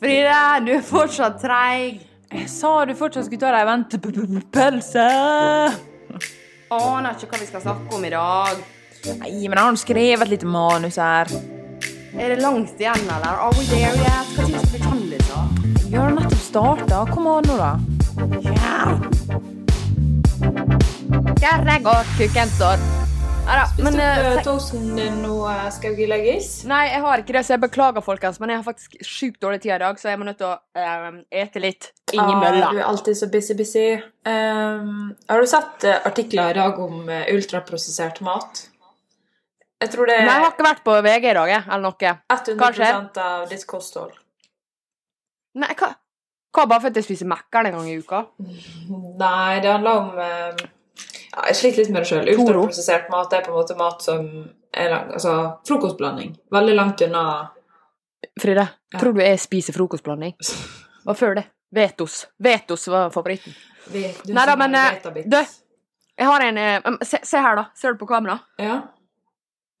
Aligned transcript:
Frida, 0.00 0.60
du 0.64 0.70
er 0.72 0.80
fortsatt 0.80 1.42
treig. 1.42 1.98
Jeg 2.32 2.46
sa 2.48 2.70
du 2.88 2.94
fortsatt 2.96 3.26
skulle 3.26 3.42
ta 3.42 3.50
deg 3.52 3.66
ventepølse. 3.68 5.04
Aner 6.72 7.12
ikke 7.12 7.28
hva 7.28 7.40
vi 7.42 7.50
skal 7.50 7.60
snakke 7.66 7.98
om 7.98 8.06
i 8.08 8.12
dag. 8.14 8.62
Nei, 9.20 9.34
men 9.44 9.52
jeg 9.52 9.60
har 9.60 9.68
skrevet 9.68 9.82
skrevet 9.82 10.32
lite 10.32 10.48
manus 10.48 10.96
her. 10.96 11.28
Er 12.16 12.32
det 12.32 12.40
langt 12.40 12.80
igjen, 12.80 13.04
eller? 13.04 13.36
Are 13.36 13.52
we 13.58 13.68
there 13.68 13.92
yet? 14.00 14.32
Hva 14.32 14.48
tid 14.48 14.56
skal 14.56 14.72
vi 14.72 14.80
Candice? 14.86 15.44
Vi 15.90 16.00
har 16.00 16.16
nettopp 16.16 16.40
starta. 16.48 17.04
Kom 17.12 17.28
an 17.28 17.44
nå, 17.44 17.60
da. 17.60 17.76
Skarret 21.36 21.84
går, 21.84 22.04
kukken 22.16 22.56
står. 22.56 23.01
Ja 23.42 23.54
da, 23.58 23.82
men 23.82 23.96
eh, 24.00 24.42
toasten 24.44 24.96
din 24.96 25.24
vi 25.96 26.06
legges? 26.06 26.50
Nei, 26.68 26.84
jeg 26.92 27.00
har 27.02 27.22
ikke 27.22 27.34
det, 27.34 27.40
så 27.46 27.54
jeg 27.56 27.62
beklager, 27.64 28.04
folkens. 28.04 28.38
Men 28.40 28.52
jeg 28.52 28.60
har 28.60 28.66
faktisk 28.66 28.94
sjukt 29.02 29.40
dårlig 29.42 29.62
tid 29.64 29.72
i 29.74 29.78
dag, 29.82 29.98
så 29.98 30.12
jeg 30.12 30.20
må 30.20 30.26
nødt 30.28 30.38
til 30.38 30.46
å 30.46 30.58
um, 31.08 31.16
ete 31.42 31.62
litt 31.62 31.88
inni 32.12 32.22
Ah, 32.22 32.38
mølla. 32.38 32.68
du 32.70 32.78
er 32.78 32.86
alltid 32.86 33.18
så 33.18 33.26
busy, 33.32 33.56
busy. 33.58 33.86
Um, 34.28 35.08
har 35.28 35.42
du 35.42 35.50
sett 35.50 35.86
eh, 35.88 35.98
artikler 36.06 36.52
i 36.52 36.58
dag 36.60 36.78
om 36.84 37.08
eh, 37.10 37.24
ultraprosessert 37.34 38.20
mat? 38.22 38.62
Jeg 39.82 39.90
tror 39.90 40.06
det 40.06 40.20
Nei, 40.20 40.28
jeg 40.28 40.36
er 40.38 40.44
har 40.46 40.54
ikke 40.54 40.68
vært 40.68 40.84
på 40.86 40.94
VG 41.08 41.26
i 41.32 41.38
dag, 41.40 41.50
jeg, 41.56 41.64
eller 41.66 41.88
noe. 41.88 42.12
100 42.36 42.60
kanskje. 42.60 42.92
av 43.24 43.48
ditt 43.50 43.66
kosthold. 43.66 44.14
Nei, 45.58 45.72
hva? 45.80 45.90
Hva, 46.52 46.68
bare 46.68 46.84
for 46.84 46.92
at 46.92 47.00
jeg 47.00 47.08
spiser 47.08 47.26
Mækkern 47.32 47.72
en 47.72 47.74
gang 47.80 47.90
i 47.90 47.98
uka? 47.98 48.22
Nei, 49.24 49.58
det 49.64 49.72
handler 49.72 50.04
om 50.04 50.22
eh, 50.22 50.64
ja, 51.32 51.46
Jeg 51.48 51.56
sliter 51.56 51.82
litt 51.82 51.90
med 51.94 52.02
det 52.02 52.08
sjøl. 52.10 52.28
Ultraprosessert 52.34 53.08
mat 53.10 53.32
er 53.32 53.42
på 53.46 53.52
en 53.52 53.58
måte 53.58 53.76
mat 53.78 54.02
som 54.04 54.28
er 54.72 54.90
lang, 54.90 55.10
altså 55.12 55.34
frokostblanding. 55.68 56.36
Veldig 56.52 56.74
langt 56.76 57.00
unna 57.08 57.24
Frida, 58.40 58.68
Ja. 58.92 58.98
tror 59.00 59.12
du 59.14 59.20
jeg 59.20 59.40
spiser 59.40 59.72
frokostblanding? 59.76 60.34
Hva 61.04 61.14
før 61.18 61.34
det? 61.40 61.44
Vetos. 61.72 62.26
Vetos 62.38 62.86
var 62.88 63.10
favoritten. 63.10 63.54
Nei 63.92 64.46
da, 64.46 64.54
men, 64.56 64.74
eh, 64.78 65.00
du, 65.26 65.36
Jeg 66.18 66.26
har 66.28 66.40
en 66.44 66.58
eh, 66.58 66.80
se, 67.02 67.18
se 67.26 67.38
her, 67.42 67.56
da. 67.56 67.64
Ser 67.74 67.92
du 67.92 67.98
på 67.98 68.06
kamera? 68.06 68.38
Ja. 68.60 68.82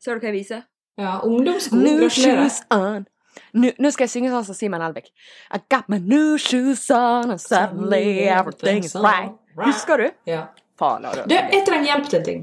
Ser 0.02 0.16
du 0.18 0.24
hva 0.24 0.32
jeg 0.32 0.38
viser? 0.40 0.62
ja. 0.98 1.20
ungdomsskole. 1.24 1.82
New 1.82 2.08
shoes 2.08 2.60
on. 2.70 3.06
Nå 3.54 3.90
skal 3.92 4.04
jeg 4.04 4.10
synge 4.12 4.32
sånn 4.32 4.44
som 4.44 4.56
Simen 4.56 4.82
Elvik. 4.84 5.06
I 5.52 5.60
got 5.72 5.88
my 5.88 5.98
new 5.98 6.36
shoes 6.40 6.90
on, 6.90 7.30
and 7.30 7.40
suddenly 7.40 8.24
everything 8.28 8.84
is 8.84 8.94
right. 8.96 9.32
Husker 9.56 9.96
du? 10.02 10.10
Ja. 10.28 10.46
Faen, 10.82 11.06
har 11.06 11.22
Du, 11.28 11.34
jeg 11.36 11.62
trenger 11.66 11.92
hjelp 11.92 12.08
til 12.10 12.18
en 12.18 12.26
ting. 12.26 12.40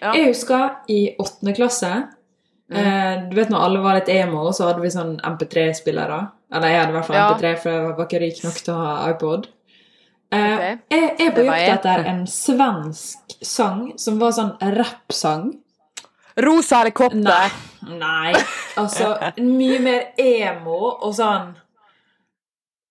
Ja. 0.00 0.12
Jeg 0.14 0.28
husker 0.30 0.76
i 0.92 1.00
åttende 1.18 1.54
klasse 1.56 1.90
eh, 2.70 3.14
Du 3.28 3.34
vet 3.36 3.50
når 3.50 3.64
alle 3.66 3.82
var 3.82 3.98
litt 3.98 4.10
emo, 4.14 4.46
så 4.54 4.68
hadde 4.70 4.84
vi 4.84 4.92
sånn 4.94 5.16
MP3-spillere. 5.18 6.20
Eller 6.54 6.70
jeg 6.70 6.80
hadde 6.80 6.94
i 6.94 6.96
hvert 6.98 7.08
fall 7.08 7.18
Ja. 7.18 7.26
MP3, 7.34 7.52
for 7.62 7.74
jeg 7.74 7.98
var 7.98 8.06
ikke 8.08 8.22
rik 8.22 8.40
nok 8.46 8.62
til 8.62 8.74
å 8.74 8.78
ha 8.84 8.94
iPod. 9.10 9.50
Eh, 10.34 10.54
okay. 10.54 10.78
Jeg 10.90 11.28
er 11.28 11.34
på 11.34 11.44
jakt 11.46 11.74
etter 11.78 12.08
en 12.10 12.24
svensk 12.30 13.36
sang 13.44 13.84
som 14.00 14.18
var 14.22 14.34
sånn 14.34 14.54
rappsang. 14.78 15.52
Rosa 16.42 16.80
helikopter. 16.82 17.20
Nei. 17.22 17.98
Nei. 17.98 18.32
Altså 18.80 19.12
mye 19.38 19.78
mer 19.82 20.00
emo 20.18 20.78
og 20.94 21.12
sånn 21.14 21.52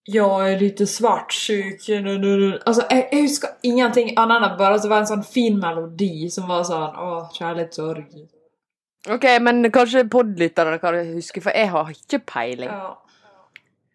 Jeg 0.04 0.52
er 0.52 0.58
lite 0.60 0.84
svartsjuk 0.90 1.86
Altså, 1.88 2.84
jeg, 2.90 3.08
jeg 3.12 3.22
husker 3.22 3.54
ingenting 3.64 4.10
annet 4.20 4.42
enn 4.42 4.48
at 4.50 4.58
bare 4.60 4.82
det 4.84 4.90
var 4.92 5.04
en 5.04 5.08
sånn 5.08 5.24
fin 5.24 5.56
melodi 5.60 6.28
som 6.34 6.50
var 6.52 6.66
sånn 6.68 6.98
Å, 7.00 7.12
kjærlighetssorg. 7.38 8.10
Ok, 9.14 9.26
men 9.44 9.64
kanskje 9.72 10.06
podlytterne 10.12 10.80
kan 10.80 11.00
huske, 11.16 11.42
for 11.44 11.56
jeg 11.56 11.72
har 11.72 11.90
ikke 11.92 12.20
peiling. 12.28 12.72
Ja. 12.72 12.94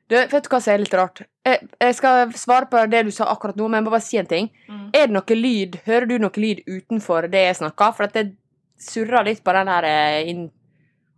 Du, 0.09 0.17
vet 0.17 0.45
du 0.45 0.49
hva 0.49 0.61
som 0.61 0.73
er 0.73 0.81
litt 0.81 0.97
rart? 0.97 1.23
Jeg, 1.45 1.69
jeg 1.81 1.97
skal 1.97 2.33
svare 2.37 2.69
på 2.69 2.81
det 2.89 3.05
du 3.05 3.13
sa 3.13 3.29
akkurat 3.29 3.57
nå, 3.57 3.69
men 3.69 3.81
jeg 3.81 3.87
må 3.87 3.93
bare 3.93 4.05
si 4.05 4.21
en 4.21 4.29
ting. 4.29 4.49
Mm. 4.69 4.85
Er 4.97 5.09
det 5.09 5.17
noe 5.17 5.37
lyd? 5.37 5.81
Hører 5.85 6.09
du 6.09 6.15
noe 6.21 6.45
lyd 6.45 6.63
utenfor 6.65 7.29
det 7.33 7.45
jeg 7.45 7.59
snakker? 7.61 7.97
For 7.97 8.09
at 8.09 8.17
det 8.17 8.31
surrer 8.81 9.29
litt 9.29 9.45
på 9.45 9.57
den 9.57 9.73
her 9.73 9.89
eh, 9.89 10.29
inn... 10.33 10.47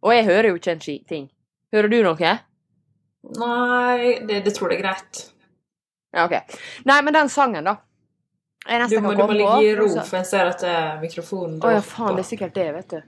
Og 0.03 0.15
jeg 0.16 0.26
hører 0.26 0.50
jo 0.50 0.59
ikke 0.59 0.75
en 0.75 0.86
ting. 1.10 1.26
Hører 1.75 1.92
du 1.92 1.98
noe? 2.03 2.34
Nei, 3.22 4.19
det, 4.26 4.41
det 4.47 4.54
tror 4.56 4.72
jeg 4.72 4.81
er 4.81 4.84
greit. 4.86 5.22
Ja, 6.16 6.25
ok. 6.26 6.56
Nei, 6.88 6.98
men 7.06 7.14
den 7.14 7.31
sangen, 7.32 7.64
da. 7.69 7.76
Du 8.91 9.00
må, 9.00 9.14
du 9.16 9.22
må 9.25 9.32
ligge 9.32 9.62
i 9.64 9.72
ro, 9.76 9.86
for 10.04 10.19
jeg 10.19 10.28
ser 10.28 10.50
at 10.50 10.62
mikrofonen 11.00 11.56
dropper. 11.60 11.72
Å 11.72 11.78
ja, 11.78 11.84
faen, 11.84 12.16
det 12.19 12.25
er 12.25 12.28
sikkert 12.28 12.54
det, 12.56 12.66
vet 12.76 12.92
du. 12.92 13.00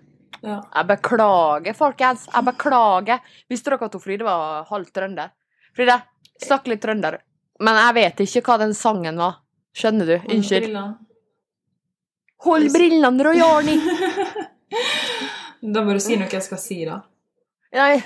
Ja. 0.42 0.56
Jeg 0.74 0.88
beklager, 0.88 1.76
folkens. 1.78 2.24
Jeg 2.32 2.46
beklager. 2.48 3.34
Visste 3.52 3.70
dere 3.70 3.86
at 3.86 3.94
hun 3.94 4.02
Fride 4.02 4.26
var 4.26 4.64
halv 4.72 4.88
trønder? 4.94 5.30
Fride, 5.76 5.98
snakk 6.42 6.66
litt 6.72 6.82
trønder. 6.82 7.20
Men 7.62 7.78
jeg 7.78 7.96
vet 8.00 8.24
ikke 8.24 8.42
hva 8.48 8.58
den 8.64 8.74
sangen 8.74 9.20
var. 9.22 9.38
Skjønner 9.76 10.08
du? 10.08 10.16
Unnskyld. 10.34 10.78
Hold 12.42 12.72
brillene, 12.74 13.28
Rojarni! 13.28 13.78
Da 15.62 15.78
må 15.86 15.92
du 15.94 16.00
si 16.02 16.16
noe 16.18 16.26
jeg 16.26 16.42
skal 16.42 16.58
si, 16.58 16.80
da. 16.88 16.96
Nei, 17.76 18.00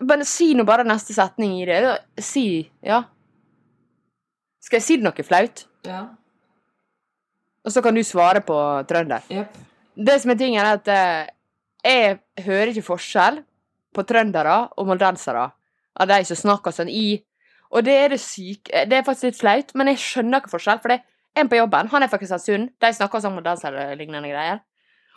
bare 0.00 0.26
si 0.26 0.52
nå 0.54 0.64
bare 0.66 0.86
neste 0.86 1.14
setning 1.14 1.60
i 1.60 1.66
det. 1.68 1.80
Si 2.18 2.70
Ja. 2.82 3.04
Skal 4.60 4.78
jeg 4.78 4.84
si 4.84 4.96
det 4.96 5.06
noe 5.06 5.24
flaut? 5.24 5.64
Ja. 5.86 6.06
Og 7.64 7.72
så 7.72 7.82
kan 7.82 7.94
du 7.94 8.02
svare 8.04 8.42
på 8.44 8.56
trønder. 8.88 9.24
Yep. 9.30 9.56
Det 9.96 10.16
som 10.20 10.30
er 10.30 10.38
tingen, 10.40 10.60
er 10.60 10.78
at 10.78 10.88
eh, 10.88 11.30
jeg 11.84 12.44
hører 12.44 12.72
ikke 12.72 12.86
forskjell 12.86 13.40
på 13.94 14.04
trøndere 14.06 14.68
og 14.76 14.86
moldensere 14.86 15.50
av 16.00 16.08
de 16.08 16.20
som 16.28 16.38
snakker 16.38 16.74
sånn 16.74 16.92
i. 16.92 17.20
Og 17.70 17.84
det 17.86 17.94
er 17.94 18.08
det 18.12 18.20
syke 18.20 18.84
Det 18.90 18.96
er 18.98 19.06
faktisk 19.06 19.28
litt 19.28 19.40
flaut, 19.40 19.74
men 19.78 19.92
jeg 19.92 20.02
skjønner 20.02 20.40
ikke 20.40 20.54
forskjell. 20.54 20.80
For 20.82 20.92
det 20.92 21.00
er 21.00 21.42
en 21.42 21.50
på 21.50 21.58
jobben, 21.60 21.90
han 21.92 22.02
er 22.02 22.10
fra 22.10 22.18
Kristiansund, 22.20 22.72
de 22.80 22.92
snakker 22.96 23.22
sånn 23.22 23.36
moldenserlignende 23.36 24.32
greier. 24.32 24.62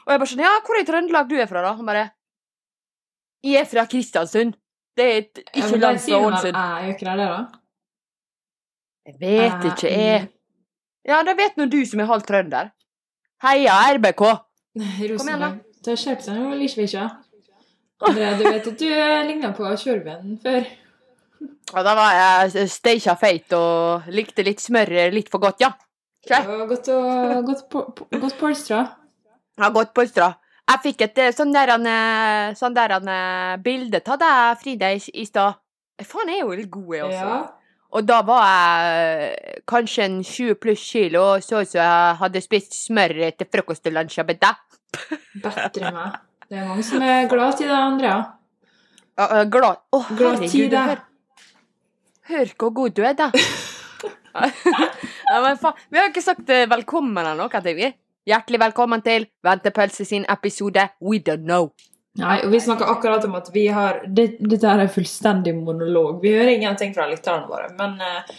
Og 0.05 0.13
jeg 0.13 0.21
bare 0.21 0.31
sånn 0.33 0.43
Ja, 0.43 0.51
hvor 0.65 0.79
i 0.79 0.85
Trøndelag 0.87 1.29
du 1.29 1.37
er 1.39 1.49
fra, 1.49 1.63
da? 1.65 1.73
Han 1.79 1.87
bare 1.87 2.09
Jeg 3.43 3.59
er 3.61 3.65
fra 3.67 3.85
Kristiansund. 3.91 4.53
Det 4.97 5.05
er 5.05 5.17
et, 5.17 5.41
ikke 5.53 5.77
langt 5.81 6.01
fra 6.01 6.19
Ålesund. 6.25 6.55
æ, 6.55 6.63
gjør 6.83 6.93
ikke 6.93 7.05
det, 7.05 7.27
da? 7.33 7.41
Jeg 9.05 9.15
vet 9.19 9.65
ikke, 9.71 9.91
jeg. 9.91 10.27
Ja, 11.07 11.19
det 11.27 11.35
vet 11.37 11.57
nå 11.59 11.65
du 11.67 11.81
som 11.85 11.99
er 11.99 12.07
halvt 12.07 12.27
trønder. 12.29 12.69
Heia 13.43 13.75
RBK! 13.97 14.23
Rosenborg. 15.11 15.59
Du 15.83 15.91
har 15.91 15.99
kjøpt 15.99 16.29
deg 16.29 16.39
noe 16.39 16.59
Lisjvikja. 16.61 17.09
Andrea, 18.03 18.37
du 18.39 18.43
vet 18.47 18.67
at 18.71 18.79
du 18.79 18.87
ligna 19.27 19.51
på 19.55 19.67
Tjorven 19.79 20.37
før. 20.43 20.69
Ja, 21.73 21.83
da 21.83 21.95
var 21.97 22.15
jeg 22.15 22.69
steikja 22.71 23.17
feit 23.19 23.51
og 23.57 24.07
likte 24.13 24.45
litt 24.45 24.63
smør 24.63 24.91
litt 25.11 25.31
for 25.31 25.43
godt, 25.43 25.63
ja. 25.63 25.73
Var 26.29 26.67
godt, 26.67 26.87
og, 26.87 27.43
godt, 27.45 27.65
på, 27.69 27.83
godt 28.15 28.37
polstra. 28.39 28.83
Jeg 29.57 29.65
har 29.65 29.73
gått 29.75 29.91
på 29.93 30.05
Østra. 30.05 30.29
Jeg 30.63 30.79
fikk 30.83 31.01
et 31.03 31.19
eh, 31.19 31.33
sånn 31.35 31.51
der, 31.51 31.73
eh, 31.75 32.53
sånn 32.55 32.75
der 32.75 32.95
eh, 32.95 33.55
bilde 33.63 33.99
av 34.07 34.19
deg, 34.21 34.61
Frida, 34.61 34.93
i, 34.95 35.25
stad. 35.27 35.59
Faen, 36.07 36.31
jeg 36.31 36.39
er 36.39 36.45
jo 36.45 36.55
litt 36.55 36.71
god, 36.71 36.93
jeg 36.95 37.03
også. 37.09 37.25
Ja. 37.27 37.39
Og 37.93 38.05
da 38.09 38.21
var 38.25 38.45
jeg 38.47 39.57
kanskje 39.69 40.05
en 40.07 40.15
20 40.25 40.55
pluss 40.63 40.85
kilo, 40.87 41.25
og 41.35 41.43
så 41.45 41.61
ut 41.61 41.69
som 41.69 41.81
jeg 41.83 42.15
hadde 42.23 42.41
spist 42.41 42.77
smør 42.79 43.13
til 43.37 43.49
frokost 43.53 43.91
og 43.91 43.97
lunsj. 43.99 44.23
bedre. 44.25 44.55
Meg. 45.43 46.15
Det 46.47 46.57
er 46.57 46.65
mange 46.69 46.85
som 46.85 47.03
er 47.05 47.27
glad 47.29 47.59
til 47.59 47.69
det, 47.69 47.77
Andrea. 47.77 48.15
Ja, 49.13 49.27
er 49.27 49.49
glad 49.53 49.83
Å, 49.93 49.99
Glad 50.17 50.41
herregud, 50.41 50.73
hør. 50.73 51.03
Hør 52.31 52.53
hvor 52.57 52.73
god 52.79 52.95
du 52.97 53.03
er, 53.05 53.13
da. 53.19 53.29
ja, 55.29 55.41
men 55.43 55.59
faen. 55.61 55.77
Vi 55.91 55.99
har 55.99 56.09
ikke 56.09 56.23
sagt 56.25 56.49
velkommen 56.49 57.21
eller 57.21 57.37
noe 57.37 57.61
til 57.61 57.77
vi. 57.77 57.91
Hjertelig 58.23 58.59
velkommen 58.61 59.01
til 59.03 59.25
Ventepølse 59.43 60.05
sin 60.07 60.23
episode 60.31 60.85
We 61.03 61.17
Don't 61.19 61.43
Know. 61.43 61.65
Nei, 62.21 62.37
og 62.45 62.53
vi 62.53 62.59
snakker 62.63 62.87
akkurat 62.87 63.25
om 63.27 63.33
at 63.35 63.49
vi 63.51 63.65
har 63.67 63.97
det, 64.07 64.37
Dette 64.39 64.69
her 64.69 64.79
er 64.79 64.91
fullstendig 64.91 65.51
monolog. 65.57 66.21
Vi 66.23 66.31
hører 66.31 66.53
ingenting 66.53 66.93
fra 66.95 67.09
lytterne 67.09 67.49
våre, 67.49 67.67
men 67.75 67.97
uh, 67.99 68.37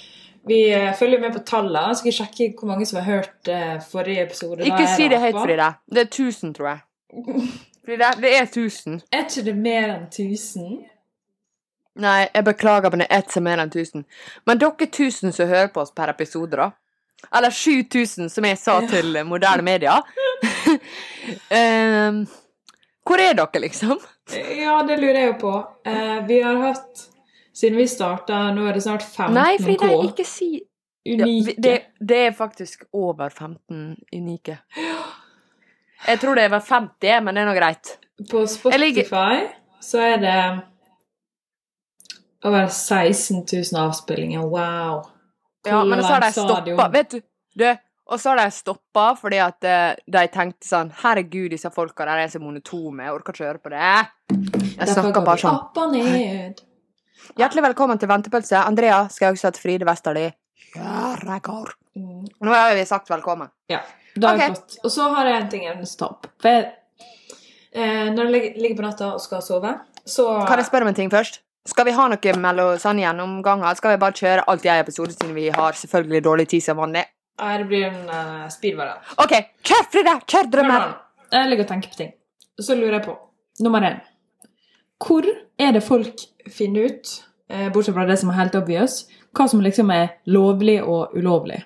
vi 0.48 0.62
eh, 0.72 0.94
følger 0.96 1.20
med 1.20 1.36
på 1.36 1.42
tallene. 1.44 1.92
Skal 1.98 2.08
vi 2.08 2.14
sjekke 2.16 2.46
hvor 2.56 2.70
mange 2.70 2.86
som 2.88 3.02
har 3.02 3.04
hørt 3.10 3.50
uh, 3.52 3.74
forrige 3.90 4.24
episode? 4.24 4.64
Ikke 4.64 4.86
si 4.88 5.10
det 5.12 5.18
høyt. 5.20 5.36
Frida. 5.36 5.68
Det 5.84 6.06
er 6.06 6.08
1000, 6.08 6.54
tror 6.56 6.70
jeg. 6.70 6.80
Frida, 7.84 8.10
det 8.22 8.32
er 8.38 8.48
1000. 8.48 9.02
Er 9.12 9.26
ikke 9.26 9.44
det 9.50 9.56
mer 9.66 9.92
enn 9.98 10.06
1000? 10.08 10.78
Nei, 12.00 12.22
jeg 12.30 12.44
beklager, 12.48 12.88
men 12.88 13.04
det 13.04 13.10
er 13.10 13.20
ett 13.20 13.36
som 13.36 13.44
er 13.44 13.50
mer 13.50 13.66
enn 13.66 13.74
1000. 13.74 14.08
Men 14.48 14.64
dere 14.64 14.88
1000 14.88 15.36
som 15.36 15.52
hører 15.52 15.68
på 15.76 15.84
oss 15.84 15.92
per 15.92 16.14
episode, 16.14 16.56
da. 16.56 16.70
Eller 17.36 17.50
7000, 17.50 18.30
som 18.30 18.44
jeg 18.44 18.58
sa 18.58 18.80
til 18.90 19.20
moderne 19.28 19.62
media. 19.62 19.96
um, 21.50 22.24
hvor 23.06 23.20
er 23.20 23.34
dere, 23.38 23.62
liksom? 23.64 23.98
Ja, 24.32 24.78
det 24.88 25.00
lurer 25.00 25.20
jeg 25.20 25.32
jo 25.32 25.40
på. 25.40 25.56
Uh, 25.86 26.20
vi 26.28 26.40
har 26.44 26.62
hatt 26.68 27.10
Siden 27.54 27.76
vi 27.78 27.84
starta, 27.86 28.48
nå 28.50 28.64
er 28.66 28.74
det 28.74 28.80
snart 28.82 29.04
15 29.06 29.34
Nei, 29.36 29.52
fordi 29.62 29.76
det 29.78 29.90
er 29.94 30.08
ikke 30.08 30.24
si 30.26 30.48
Unike. 31.06 31.52
Ja, 31.52 31.54
det, 31.62 31.74
det 32.00 32.16
er 32.26 32.32
faktisk 32.34 32.82
over 32.96 33.28
15 33.28 33.96
unike. 34.12 34.56
Jeg 36.08 36.20
tror 36.20 36.34
det 36.34 36.44
er 36.44 36.48
over 36.48 36.64
50, 36.64 37.20
men 37.22 37.36
det 37.36 37.42
er 37.42 37.46
nå 37.46 37.54
greit. 37.54 37.92
På 38.30 38.42
ligger- 38.74 39.04
Spotify 39.04 39.44
så 39.84 40.00
er 40.00 40.16
det 40.16 40.38
over 42.44 42.66
16 42.68 43.44
000 43.52 43.80
avspillinger. 43.84 44.40
Wow. 44.40 45.02
Ja, 45.66 45.84
men 45.84 46.02
så 46.02 46.12
har 46.14 46.20
de 46.20 46.32
stoppa 46.32 46.88
Vet 46.92 47.10
du, 47.10 47.20
du 47.56 47.64
Og 48.06 48.20
så 48.20 48.30
har 48.34 48.36
de 48.42 48.50
stoppa 48.52 49.04
fordi 49.16 49.38
at 49.40 49.64
eh, 49.64 49.94
de 50.06 50.26
tenkte 50.28 50.68
sånn 50.68 50.90
Herregud, 51.02 51.50
disse 51.54 51.70
folka 51.72 52.04
der 52.04 52.24
er 52.26 52.28
så 52.28 52.40
monotone, 52.42 53.06
jeg 53.06 53.14
orker 53.16 53.32
ikke 53.32 53.46
høre 53.48 53.62
på 53.64 53.72
det. 53.72 53.92
Jeg 54.76 54.88
snakker 54.92 55.24
bare 55.24 55.40
sånn. 55.40 55.56
Opp 55.56 55.78
og 55.80 55.92
ned. 55.94 56.60
Hjertelig 57.40 57.62
velkommen 57.70 57.98
til 57.98 58.10
Ventepølse. 58.10 58.60
Andrea 58.60 59.06
Skaugstad 59.08 59.56
Fride 59.56 59.86
Vesterli. 59.88 60.26
Kjæregård. 60.74 61.72
Mm. 61.96 62.24
Nå 62.44 62.52
har 62.52 62.74
vi 62.76 62.84
sagt 62.84 63.08
velkommen. 63.08 63.48
Ja, 63.70 63.80
da 64.18 64.34
er 64.34 64.36
det 64.38 64.48
godt. 64.50 64.58
flott. 64.58 64.78
Og 64.84 64.90
så 64.92 65.08
har 65.14 65.30
jeg 65.30 65.40
en 65.40 65.48
ting 65.52 65.64
jeg 65.64 65.76
vil 65.78 65.86
ta 66.00 66.08
opp. 66.10 66.26
For 66.42 66.50
jeg, 66.50 66.66
eh, 67.72 68.10
når 68.10 68.24
jeg 68.26 68.32
ligger- 68.34 68.60
ligger 68.60 68.76
på 68.82 68.86
natta 68.88 69.12
og 69.14 69.20
skal 69.20 69.40
sove, 69.42 69.72
så 70.04 70.46
Kan 70.46 70.58
jeg 70.58 70.66
spørre 70.66 70.82
om 70.82 70.88
en 70.88 70.94
ting 70.94 71.10
først? 71.10 71.40
Skal 71.68 71.86
vi 71.88 71.94
ha 71.96 72.06
noe 72.12 72.32
mellom 72.36 72.78
sånn 72.80 73.00
gjennomganger? 73.00 73.76
Skal 73.78 73.94
vi 73.94 74.00
bare 74.02 74.18
kjøre 74.18 74.44
alt 74.52 74.66
i 74.66 74.70
en 74.72 74.82
episode 74.82 75.14
siden 75.14 75.32
vi 75.36 75.46
har 75.52 75.76
selvfølgelig 75.78 76.24
dårlig 76.26 76.48
tid 76.52 76.64
som 76.66 76.76
vanlig? 76.76 77.06
Ja, 77.40 77.54
det 77.58 77.68
blir 77.70 77.86
en 77.88 78.02
uh, 78.10 78.48
speedvariant. 78.52 79.14
OK, 79.24 79.32
kjør, 79.64 79.86
Frida! 79.90 80.18
Kjør 80.28 80.50
drømmer! 80.52 80.84
Jeg 81.32 81.48
ligger 81.50 81.64
og 81.64 81.70
tenker 81.72 81.94
på 81.94 81.98
ting. 82.02 82.12
Så 82.60 82.76
lurer 82.78 82.98
jeg 82.98 83.06
på 83.08 83.16
Nummer 83.64 83.86
én. 83.86 84.00
Hvor 85.04 85.26
er 85.58 85.72
det 85.74 85.82
folk 85.86 86.22
finner 86.50 86.90
ut, 86.90 87.10
eh, 87.50 87.68
bortsett 87.72 87.94
fra 87.94 88.04
det 88.08 88.16
som 88.18 88.32
er 88.32 88.38
helt 88.40 88.56
obvious, 88.58 89.04
hva 89.34 89.46
som 89.50 89.62
liksom 89.62 89.92
er 89.94 90.16
lovlig 90.26 90.80
og 90.82 91.14
ulovlig? 91.14 91.60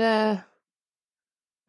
Det 0.00 0.12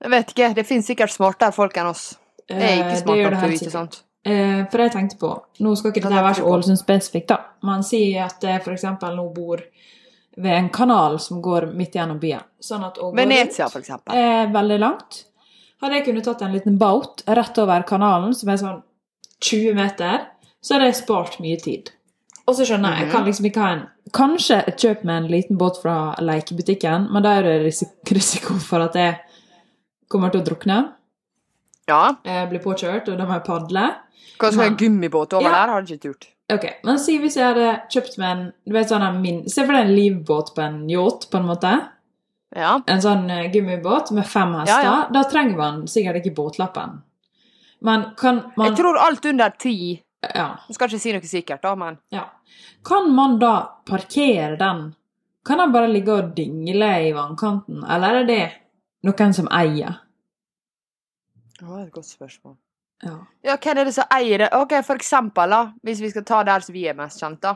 Jeg 0.02 0.12
vet 0.14 0.32
ikke. 0.32 0.54
Det 0.56 0.66
finnes 0.68 0.88
sikkert 0.88 1.12
smartere 1.12 1.56
folk 1.56 1.78
enn 1.78 1.92
oss. 1.92 2.18
Det 2.48 2.56
er 2.56 2.62
Eh, 2.62 2.78
ikke 2.80 2.90
det 2.90 3.00
smart 3.02 3.18
nok 3.18 3.40
til 3.40 3.48
å 3.48 3.52
vite 3.52 3.72
sånt. 3.72 4.04
Eh, 4.28 4.64
for 4.68 4.84
jeg 4.84 4.92
tenkte 4.92 5.16
på 5.22 5.30
Nå 5.64 5.74
skal 5.80 5.94
ikke 5.94 6.04
dette 6.04 6.24
være 6.26 6.40
så? 6.40 6.48
Ålesund 6.52 6.80
spesifikt, 6.82 7.30
da. 7.32 7.38
Man 7.68 7.86
sier 7.86 8.26
at 8.26 8.44
jeg 8.44 8.64
for 8.66 8.76
eksempel 8.76 9.16
nå 9.16 9.28
bor 9.36 9.62
ved 10.38 10.54
en 10.54 10.70
kanal 10.74 11.18
som 11.24 11.40
går 11.42 11.70
midt 11.78 11.96
gjennom 11.98 12.20
byen. 12.22 12.44
Sånn 12.62 12.84
at 12.86 13.00
å 13.02 13.10
gå 13.10 13.18
Venezia, 13.18 13.70
f.eks. 13.72 13.94
er 14.14 14.52
veldig 14.54 14.80
langt. 14.84 15.24
Hadde 15.82 16.00
jeg 16.00 16.08
kunnet 16.10 16.26
tatt 16.28 16.44
en 16.46 16.54
liten 16.54 16.78
boat 16.82 17.24
rett 17.26 17.62
over 17.62 17.86
kanalen, 17.90 18.34
som 18.38 18.52
er 18.54 18.60
sånn 18.62 18.82
20 19.46 19.78
meter, 19.78 20.28
så 20.62 20.76
hadde 20.76 20.90
jeg 20.90 21.00
spart 21.00 21.40
mye 21.42 21.58
tid. 21.62 21.92
Og 22.48 22.56
så 22.58 22.66
skjønner 22.68 22.96
jeg, 22.96 23.06
jeg 23.06 23.14
kan 23.14 23.26
liksom 23.28 23.48
ikke 23.50 23.64
ha 23.64 23.76
en 23.76 23.86
Kanskje 24.16 24.62
et 24.72 24.80
kjøp 24.80 25.02
med 25.04 25.18
en 25.20 25.26
liten 25.28 25.58
båt 25.60 25.82
fra 25.82 26.14
lekebutikken, 26.24 27.10
men 27.12 27.24
da 27.26 27.34
er 27.36 27.44
det 27.44 27.56
risik 27.66 28.08
risiko 28.18 28.56
for 28.64 28.86
at 28.86 28.96
jeg 28.96 29.18
kommer 30.08 30.32
til 30.32 30.40
å 30.40 30.48
drukne. 30.48 30.78
Ja. 31.92 32.16
Jeg 32.24 32.48
blir 32.52 32.64
påkjørt, 32.64 33.10
og 33.12 33.20
da 33.20 33.26
må 33.28 33.36
jeg 33.36 33.46
padle. 33.48 33.84
Skal 34.38 34.60
en 34.62 34.78
gummibåt 34.78 35.34
over 35.34 35.44
Ja. 35.50 35.52
der? 35.52 35.72
Har 35.74 35.82
du 35.82 35.94
ikke 35.94 36.02
turt. 36.08 36.28
Ok, 36.54 36.66
men 36.84 37.00
si 37.00 37.18
hvis 37.20 37.36
jeg 37.36 37.44
hadde 37.44 37.82
kjøpt 37.92 38.18
meg 38.22 38.30
en 38.38 38.44
du 38.66 38.74
vet 38.74 38.88
sånn 38.88 39.22
min, 39.22 39.50
Se 39.50 39.66
for 39.66 39.74
deg 39.74 39.88
en 39.88 39.96
livbåt 39.96 40.54
på 40.56 40.62
en 40.64 40.88
yacht, 40.90 41.30
på 41.32 41.38
en 41.42 41.46
måte. 41.50 41.90
Ja. 42.56 42.78
En 42.88 43.02
sånn 43.04 43.30
eh, 43.30 43.50
gummibåt 43.52 44.12
med 44.16 44.26
fem 44.26 44.54
hester. 44.54 44.84
Ja, 44.84 45.08
Da 45.12 45.24
trenger 45.24 45.58
man 45.58 45.88
sikkert 45.88 46.22
ikke 46.22 46.36
båtlappen. 46.36 47.02
Men 47.82 48.14
kan 48.18 48.52
man 48.56 48.68
Jeg 48.70 48.78
tror 48.78 48.98
alt 48.98 49.26
under 49.26 49.50
ti 49.50 50.02
ja, 50.24 50.58
Jeg 50.68 50.76
skal 50.76 50.88
ikke 50.90 51.00
si 51.00 51.12
noe 51.14 51.22
sikkert, 51.30 51.62
da, 51.62 51.76
men 51.76 52.00
ja. 52.12 52.24
Kan 52.86 53.12
man 53.14 53.38
da 53.40 53.68
parkere 53.86 54.58
den? 54.58 54.96
Kan 55.46 55.58
den 55.60 55.72
bare 55.72 55.88
ligge 55.92 56.12
og 56.14 56.36
dingle 56.36 56.90
i 57.08 57.12
vannkanten, 57.14 57.84
eller 57.88 58.22
er 58.22 58.26
det 58.26 58.52
noen 59.04 59.34
som 59.34 59.48
eier? 59.52 60.00
Det 61.60 61.68
var 61.68 61.84
et 61.84 61.92
godt 61.92 62.06
spørsmål. 62.06 62.56
Ja. 63.06 63.18
Ja, 63.46 63.56
hvem 63.62 63.78
er 63.78 63.86
det 63.86 63.94
som 63.94 64.08
eier 64.14 64.42
det? 64.42 64.48
Ok, 64.58 64.74
For 64.86 64.98
eksempel, 64.98 65.52
da, 65.54 65.60
hvis 65.86 66.02
vi 66.02 66.10
skal 66.10 66.26
ta 66.26 66.44
der 66.48 66.64
som 66.66 66.74
vi 66.74 66.88
er 66.90 66.96
mest 66.98 67.22
kjent, 67.22 67.42
da. 67.44 67.56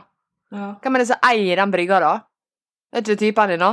ja. 0.54 0.68
Hvem 0.82 0.94
er 0.98 1.02
det 1.02 1.08
som 1.10 1.24
eier 1.28 1.58
den 1.62 1.72
brygga, 1.74 1.98
da? 2.00 2.12
Vet 2.92 3.08
du 3.08 3.16
typen 3.16 3.48
din, 3.54 3.64
da? 3.64 3.72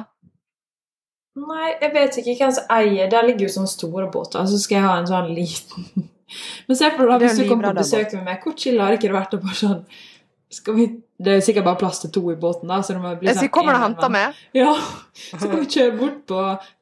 Nei, 1.40 1.74
jeg 1.82 1.92
vet 1.94 2.18
ikke 2.20 2.36
hvem 2.40 2.54
som 2.56 2.72
eier 2.74 3.10
Der 3.12 3.28
ligger 3.28 3.46
jo 3.46 3.52
sånne 3.54 3.70
store 3.72 4.08
båter, 4.12 4.48
så 4.50 4.58
skal 4.60 4.80
jeg 4.80 4.88
ha 4.88 4.96
en 5.00 5.08
sånn 5.08 5.30
liten 5.36 5.86
Men 6.68 6.78
se 6.78 6.90
for 6.96 7.06
deg 7.06 7.14
er 7.16 7.26
hvis 7.28 7.40
du 7.40 7.46
kommer 7.50 7.70
på 7.72 7.80
besøk 7.80 8.12
med 8.18 8.26
meg, 8.28 8.42
hvor 8.44 8.56
chill 8.60 8.82
har 8.82 8.92
det 8.94 9.00
ikke 9.00 9.14
vært 9.16 9.38
å 9.38 9.40
bare 9.42 9.58
sånn 9.58 9.80
vi, 10.76 10.86
Det 11.22 11.34
er 11.36 11.42
sikkert 11.46 11.66
bare 11.66 11.78
plass 11.78 12.00
til 12.02 12.10
to 12.16 12.22
i 12.32 12.36
båten, 12.36 12.68
da. 12.68 12.80
Så 12.82 12.94
det 12.96 13.02
må 13.04 13.12
bli 13.20 13.28
Jeg 13.30 13.52
kommer 13.52 13.76
og 13.76 13.82
henter 13.84 14.10
meg? 14.10 14.34
Ja. 14.56 14.74
Så 15.14 15.44
kan 15.50 15.60
vi 15.60 15.66
kjøre 15.66 15.98
bort 16.00 16.22
på 16.28 16.40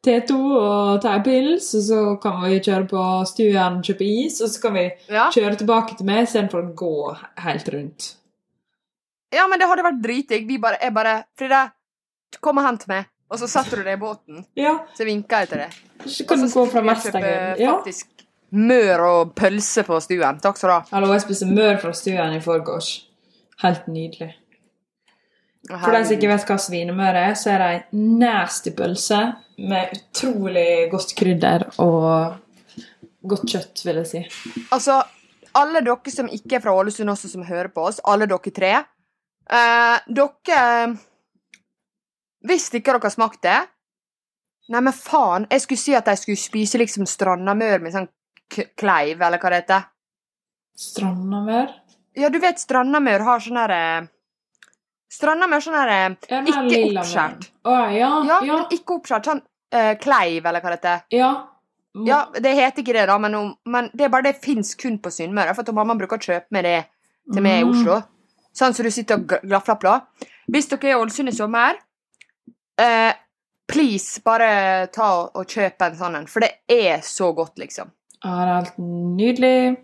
T2 0.07 0.37
og 0.61 1.01
ta 1.01 1.15
en 1.17 1.23
pils, 1.25 1.73
og 1.75 1.83
så 1.83 2.21
kan 2.21 2.37
vi 2.45 2.59
kjøre 2.59 2.87
på 2.87 3.03
stuen 3.27 3.79
og 3.79 3.83
kjøpe 3.83 4.07
is, 4.25 4.39
og 4.41 4.49
så 4.53 4.61
kan 4.61 4.73
vi 4.73 4.85
Ja. 5.09 5.29
kjøre 5.33 5.57
tilbake 5.57 5.97
til 5.97 6.05
meg 6.05 6.23
istedenfor 6.27 6.63
å 6.63 6.75
gå 6.75 7.17
helt 7.43 7.67
rundt. 7.73 8.13
ja, 9.33 9.47
men 9.47 9.59
det 9.59 9.67
hadde 9.67 9.83
vært 9.83 10.01
dritdigg. 10.01 10.47
Vi 10.47 10.57
bare, 10.57 10.77
jeg 10.81 10.93
bare 10.93 11.23
Frida, 11.37 11.71
kom 12.41 12.57
og 12.59 12.63
hent 12.63 12.87
meg. 12.87 13.05
Og 13.29 13.37
så 13.39 13.47
setter 13.49 13.77
du 13.77 13.83
deg 13.83 13.97
i 13.97 14.01
båten. 14.01 14.45
Ja, 14.55 14.77
Så 14.95 15.03
vinker 15.03 15.39
jeg 15.43 15.49
til 15.49 15.57
deg. 15.57 15.73
så 16.07 16.25
kan 16.27 16.39
du 16.39 16.47
gå 16.47 16.65
fra 16.71 16.81
kjøpe 16.81 17.59
Ja. 17.59 17.75
faktisk 17.81 18.05
mør 18.53 18.99
og 19.01 19.35
pølse 19.35 19.83
på 19.83 19.99
stuen. 20.01 20.39
Takk 20.39 20.55
skal 20.57 20.69
du 20.69 20.73
ha. 20.73 20.83
Hallo, 20.91 21.11
jeg 21.11 21.21
spiste 21.21 21.45
mør 21.51 21.81
fra 21.81 21.91
stuen 21.91 22.33
i 22.33 22.39
forgårs. 22.39 23.03
Helt 23.63 23.87
nydelig. 23.89 24.31
For 25.67 25.91
de 25.91 26.03
som 26.05 26.15
ikke 26.15 26.29
vet 26.29 26.47
hva 26.47 26.57
svinemør 26.61 27.19
er, 27.19 27.33
så 27.35 27.51
er 27.51 27.61
det 27.61 27.69
ei 27.73 28.03
nasty 28.21 28.71
pølse 28.77 29.19
med 29.57 29.95
utrolig 29.97 30.87
godt 30.91 31.13
krydder 31.17 31.65
og 31.83 32.37
godt 33.27 33.47
kjøtt, 33.51 33.81
vil 33.83 33.99
jeg 34.03 34.09
si. 34.11 34.21
Altså, 34.71 35.01
alle 35.57 35.81
dere 35.83 36.13
som 36.13 36.29
ikke 36.31 36.59
er 36.59 36.63
fra 36.63 36.75
Ålesund 36.77 37.11
også, 37.11 37.31
som 37.33 37.47
hører 37.47 37.71
på 37.73 37.87
oss, 37.89 37.99
alle 38.07 38.29
dere 38.29 38.53
tre 38.53 38.71
eh, 38.77 39.97
Dere 40.07 40.61
Hvis 42.47 42.69
ikke 42.71 42.93
dere 42.93 43.03
har 43.03 43.15
smakt 43.15 43.41
det 43.43 43.57
Nei, 44.67 44.81
men 44.83 44.91
faen. 44.91 45.45
Jeg 45.47 45.63
skulle 45.63 45.79
si 45.79 45.93
at 45.95 46.07
de 46.09 46.15
skulle 46.19 46.39
spise 46.39 46.79
liksom 46.79 47.05
strandamør 47.07 47.79
med 47.85 47.93
sånn 47.93 48.07
kleiv, 48.51 49.21
eller 49.23 49.39
hva 49.39 49.51
det 49.53 49.61
heter. 49.61 49.85
Strandamør? 50.75 51.71
Ja, 52.17 52.29
du 52.33 52.39
vet 52.41 52.57
strandamør 52.59 53.23
har 53.27 53.39
sånn 53.43 53.59
herre 53.61 53.81
Strandamør 55.13 55.61
sånn 55.63 55.75
herre 55.77 55.97
her 55.97 56.47
Ikke 56.49 56.79
oppskjært. 56.99 57.45
Å, 57.63 57.75
ja, 57.95 58.09
Ja, 58.27 58.39
ja, 58.43 58.57
ikke 58.75 58.97
oppskjært. 58.97 59.29
Sånn 59.29 59.41
uh, 59.73 59.93
kleiv, 60.01 60.45
eller 60.49 60.61
hva 60.63 60.73
det 60.73 60.79
heter. 60.81 61.03
ja. 61.15 61.29
Må- 61.97 62.05
Ja, 62.05 62.17
det 62.33 62.51
heter 62.53 62.83
ikke 62.83 62.93
det, 62.93 63.05
da, 63.09 63.15
men, 63.17 63.55
men 63.65 63.87
det 63.95 64.05
er 64.05 64.09
bare 64.13 64.27
det 64.27 64.35
fins 64.43 64.75
kun 64.77 64.99
på 65.01 65.09
Sunnmøre. 65.09 65.55
For 65.55 65.73
mamma 65.73 65.95
bruker 65.97 66.19
å 66.19 66.21
kjøpe 66.21 66.51
med 66.53 66.63
det 66.67 66.85
til 67.33 67.41
meg 67.41 67.61
i 67.61 67.63
Mm. 67.63 67.71
Oslo. 67.71 67.95
Sånn 68.53 68.73
som 68.75 68.85
du 68.85 68.91
sitter 68.91 69.15
og 69.15 69.25
gl- 69.31 69.41
glafler 69.47 69.79
på. 69.81 69.93
Hvis 70.51 70.67
dere 70.69 70.91
er 70.91 70.93
i 70.93 70.99
Ålesund 70.99 71.29
i 71.29 71.31
sommer, 71.31 71.73
eh, 72.77 73.13
please, 73.67 74.21
bare 74.21 74.87
ta 74.93 75.07
og, 75.23 75.31
og 75.35 75.45
kjøp 75.47 75.81
en 75.87 75.95
sånn 75.97 76.15
en. 76.17 76.27
For 76.27 76.39
det 76.41 76.51
er 76.69 76.99
så 77.01 77.31
godt, 77.35 77.55
liksom. 77.57 77.89
Ja, 78.23 78.35
det 78.45 78.51
er 78.51 78.53
helt 78.61 78.77
nydelig. 79.17 79.77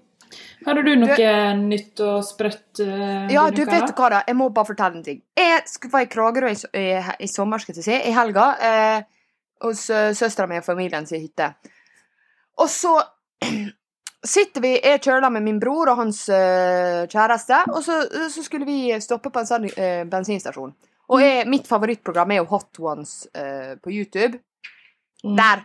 Hadde 0.66 0.84
du 0.86 0.94
noe 0.96 1.32
nytt 1.60 2.00
og 2.06 2.22
sprøtt 2.26 2.82
uh, 2.84 3.28
Ja, 3.32 3.50
du 3.52 3.64
vet 3.68 3.94
hva 3.98 4.10
da, 4.14 4.22
jeg 4.28 4.38
må 4.40 4.50
bare 4.56 4.70
fortelle 4.72 5.00
en 5.00 5.06
ting. 5.06 5.22
Jeg 5.38 5.92
var 5.92 6.06
i 6.06 6.10
Kragerø 6.12 6.52
i, 6.54 6.58
i, 6.80 6.86
i 7.26 7.30
sommer, 7.32 7.60
skal 7.64 7.76
jeg 7.78 7.88
si, 7.88 7.98
i 8.10 8.14
helga, 8.16 8.46
eh, 8.70 9.28
hos 9.66 9.86
uh, 9.92 10.12
søstera 10.16 10.48
mi 10.50 10.62
og 10.62 10.66
familien 10.66 11.08
sin 11.10 11.24
hytte. 11.24 11.52
Og 12.64 12.72
så 12.72 12.96
sitter 14.36 14.64
vi, 14.64 14.74
jeg 14.78 15.04
kjører 15.04 15.26
da 15.28 15.34
med 15.34 15.44
min 15.44 15.60
bror 15.60 15.92
og 15.92 16.00
hans 16.06 16.24
uh, 16.32 17.04
kjæreste, 17.12 17.66
og 17.74 17.84
så, 17.84 18.00
så 18.32 18.46
skulle 18.46 18.70
vi 18.70 18.96
stoppe 19.04 19.34
på 19.34 19.44
en 19.44 19.52
sånn 19.52 19.70
uh, 19.74 20.02
bensinstasjon. 20.10 20.74
Og 21.12 21.20
jeg, 21.20 21.44
mitt 21.52 21.68
favorittprogram 21.68 22.32
er 22.32 22.40
jo 22.40 22.50
Hot 22.54 22.80
Ones 22.80 23.26
eh, 23.36 23.74
på 23.84 23.92
YouTube, 23.92 24.40
Mm. 25.24 25.38
der 25.38 25.62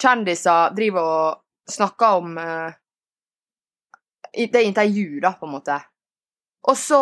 kjendiser 0.00 0.72
driver 0.72 1.00
og 1.00 1.72
snakker 1.72 2.20
om 2.20 2.38
eh, 2.38 2.72
Det 4.32 4.56
er 4.56 4.66
intervju, 4.68 5.20
da, 5.20 5.34
på 5.36 5.46
en 5.48 5.54
måte. 5.58 5.78
Og 6.68 6.76
så 6.78 6.98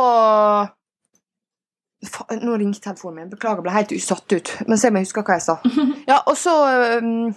Faen, 2.01 2.41
Nå 2.47 2.57
ringte 2.57 2.81
telefonen 2.81 3.21
min. 3.21 3.31
Beklager, 3.35 3.63
ble 3.65 3.75
helt 3.75 3.93
satt 4.01 4.33
ut. 4.33 4.53
Men 4.67 4.81
se 4.81 4.89
om 4.89 4.97
jeg 4.97 5.07
husker 5.09 5.27
hva 5.27 5.37
jeg 5.37 5.45
sa. 5.45 5.59
Ja, 6.11 6.23
og 6.25 6.37
så 6.41 6.55
um... 6.97 7.29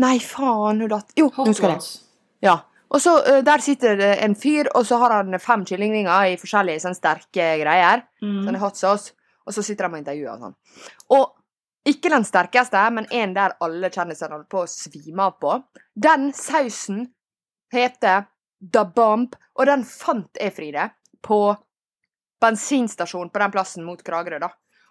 Nei, 0.00 0.16
faen, 0.22 0.80
nå 0.80 0.88
datt 0.90 1.14
Jo, 1.18 1.28
nå 1.34 1.46
husker 1.48 1.72
jeg. 1.72 1.82
det. 1.82 2.02
Ja. 2.46 2.56
Og 2.90 3.02
så 3.02 3.14
uh, 3.22 3.38
Der 3.46 3.62
sitter 3.62 3.96
det 3.98 4.10
en 4.24 4.34
fyr, 4.38 4.70
og 4.74 4.86
så 4.86 4.98
har 5.02 5.14
han 5.20 5.38
fem 5.42 5.62
kyllingvinger 5.66 6.32
i 6.32 6.38
forskjellige 6.40 6.82
sånn 6.84 6.98
sterke 6.98 7.52
greier. 7.62 8.04
Mm. 8.22 8.42
Sånn 8.48 8.60
hot 8.62 8.80
sauce. 8.80 9.14
Og 9.46 9.54
så 9.54 9.64
sitter 9.66 9.86
de 9.86 9.94
og 9.94 10.02
intervjuer 10.02 10.34
og 10.34 10.48
sånn. 10.48 10.58
Og 11.16 11.28
ikke 11.90 12.10
den 12.12 12.26
sterkeste, 12.28 12.82
men 12.92 13.06
en 13.14 13.32
der 13.34 13.54
alle 13.64 13.88
kjendisene 13.90 14.34
holder 14.34 14.50
på 14.52 14.64
å 14.66 14.68
svime 14.70 15.30
av 15.30 15.38
på. 15.40 15.54
Den 15.94 16.28
sausen 16.36 17.06
heter 17.72 18.26
Da 18.60 18.84
Bomb, 18.84 19.34
og 19.56 19.66
den 19.66 19.84
fant 19.84 20.36
jeg, 20.40 20.52
Fride, 20.52 20.90
på 21.22 21.56
bensinstasjonen 22.40 23.30
på 23.32 23.38
den 23.42 23.50
plassen 23.54 23.84
mot 23.84 24.02
Kragerø, 24.04 24.38
da. 24.42 24.48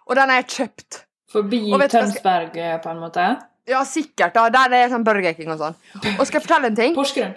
Og 0.08 0.16
den 0.18 0.28
har 0.30 0.40
jeg 0.42 0.48
kjøpt. 0.56 1.04
Forbi 1.30 1.60
jeg 1.70 1.78
skal- 1.90 2.00
Tønsberg, 2.00 2.56
eh, 2.56 2.78
på 2.82 2.90
en 2.90 2.98
måte? 2.98 3.26
Ja, 3.68 3.84
sikkert. 3.84 4.34
da. 4.34 4.48
Der 4.50 4.72
er 4.74 4.88
sånn 4.88 5.04
Burger 5.04 5.32
King 5.34 5.50
og 5.52 5.58
sånn. 5.58 5.74
Og 6.18 6.26
skal 6.26 6.40
jeg 6.40 6.48
fortelle 6.48 6.66
en 6.66 6.76
ting? 6.76 6.94
Porsgrunn. 6.94 7.34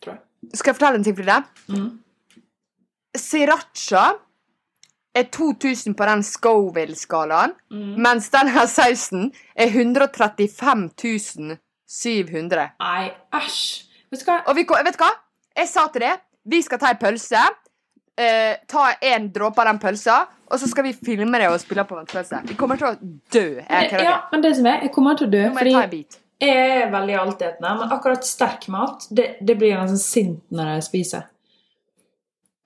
tror 0.00 0.14
jeg. 0.14 0.20
Skal 0.54 0.72
jeg 0.72 0.78
fortelle 0.80 0.94
en 0.96 1.04
ting, 1.04 1.16
Fride? 1.16 1.44
Mm. 1.68 1.98
Siracha 3.16 4.14
er 5.14 5.24
2000 5.28 5.94
på 5.94 6.06
den 6.08 6.22
Scoville-skalaen, 6.24 7.52
Mm. 7.70 7.96
mens 8.00 8.30
denne 8.30 8.66
sausen 8.66 9.32
er 9.54 9.68
135 9.68 11.58
700. 11.86 12.70
Nei, 12.80 13.12
æsj. 13.34 13.84
Vet? 14.12 14.28
Og 14.46 14.54
vi, 14.56 14.66
vet 14.68 14.96
du 14.96 15.02
hva? 15.02 15.10
Jeg 15.56 15.68
sa 15.68 15.86
til 15.92 16.04
deg 16.04 16.20
Vi 16.52 16.62
skal 16.64 16.80
ta 16.80 16.90
ei 16.92 16.98
pølse. 17.00 17.42
Eh, 18.20 18.58
ta 18.68 18.90
en 19.08 19.30
dråpe 19.32 19.62
av 19.62 19.70
den 19.70 19.78
pølsa, 19.80 20.18
og 20.52 20.58
så 20.60 20.66
skal 20.68 20.84
vi 20.84 20.90
filme 20.92 21.38
det 21.40 21.46
og 21.48 21.56
spille 21.62 21.84
på 21.88 21.96
en 21.96 22.08
pølse. 22.08 22.42
Vi 22.44 22.56
kommer 22.60 22.76
til 22.76 22.90
å 22.90 22.96
dø. 23.32 23.44
Jeg 23.62 24.02
Ja, 24.04 24.18
men 24.32 24.42
det 24.44 24.50
som 24.58 24.68
er, 24.68 24.82
jeg 24.84 24.92
kommer 24.92 25.16
til 25.16 25.30
å 25.30 25.32
dø, 25.32 25.46
Nå 25.48 25.54
må 25.56 25.64
jeg 25.64 25.72
ta 25.72 25.84
en 25.86 25.94
bit. 25.94 26.18
jeg 26.42 26.82
er 26.82 26.90
veldig 26.92 27.16
altetende, 27.22 27.70
men 27.78 27.94
akkurat 27.96 28.26
sterk 28.28 28.66
mat, 28.68 29.06
det, 29.10 29.38
det 29.40 29.56
blir 29.56 29.72
jeg 29.72 29.80
nesten 29.80 30.02
sint 30.02 30.42
når 30.52 30.74
jeg 30.74 30.84
spiser. 30.90 31.24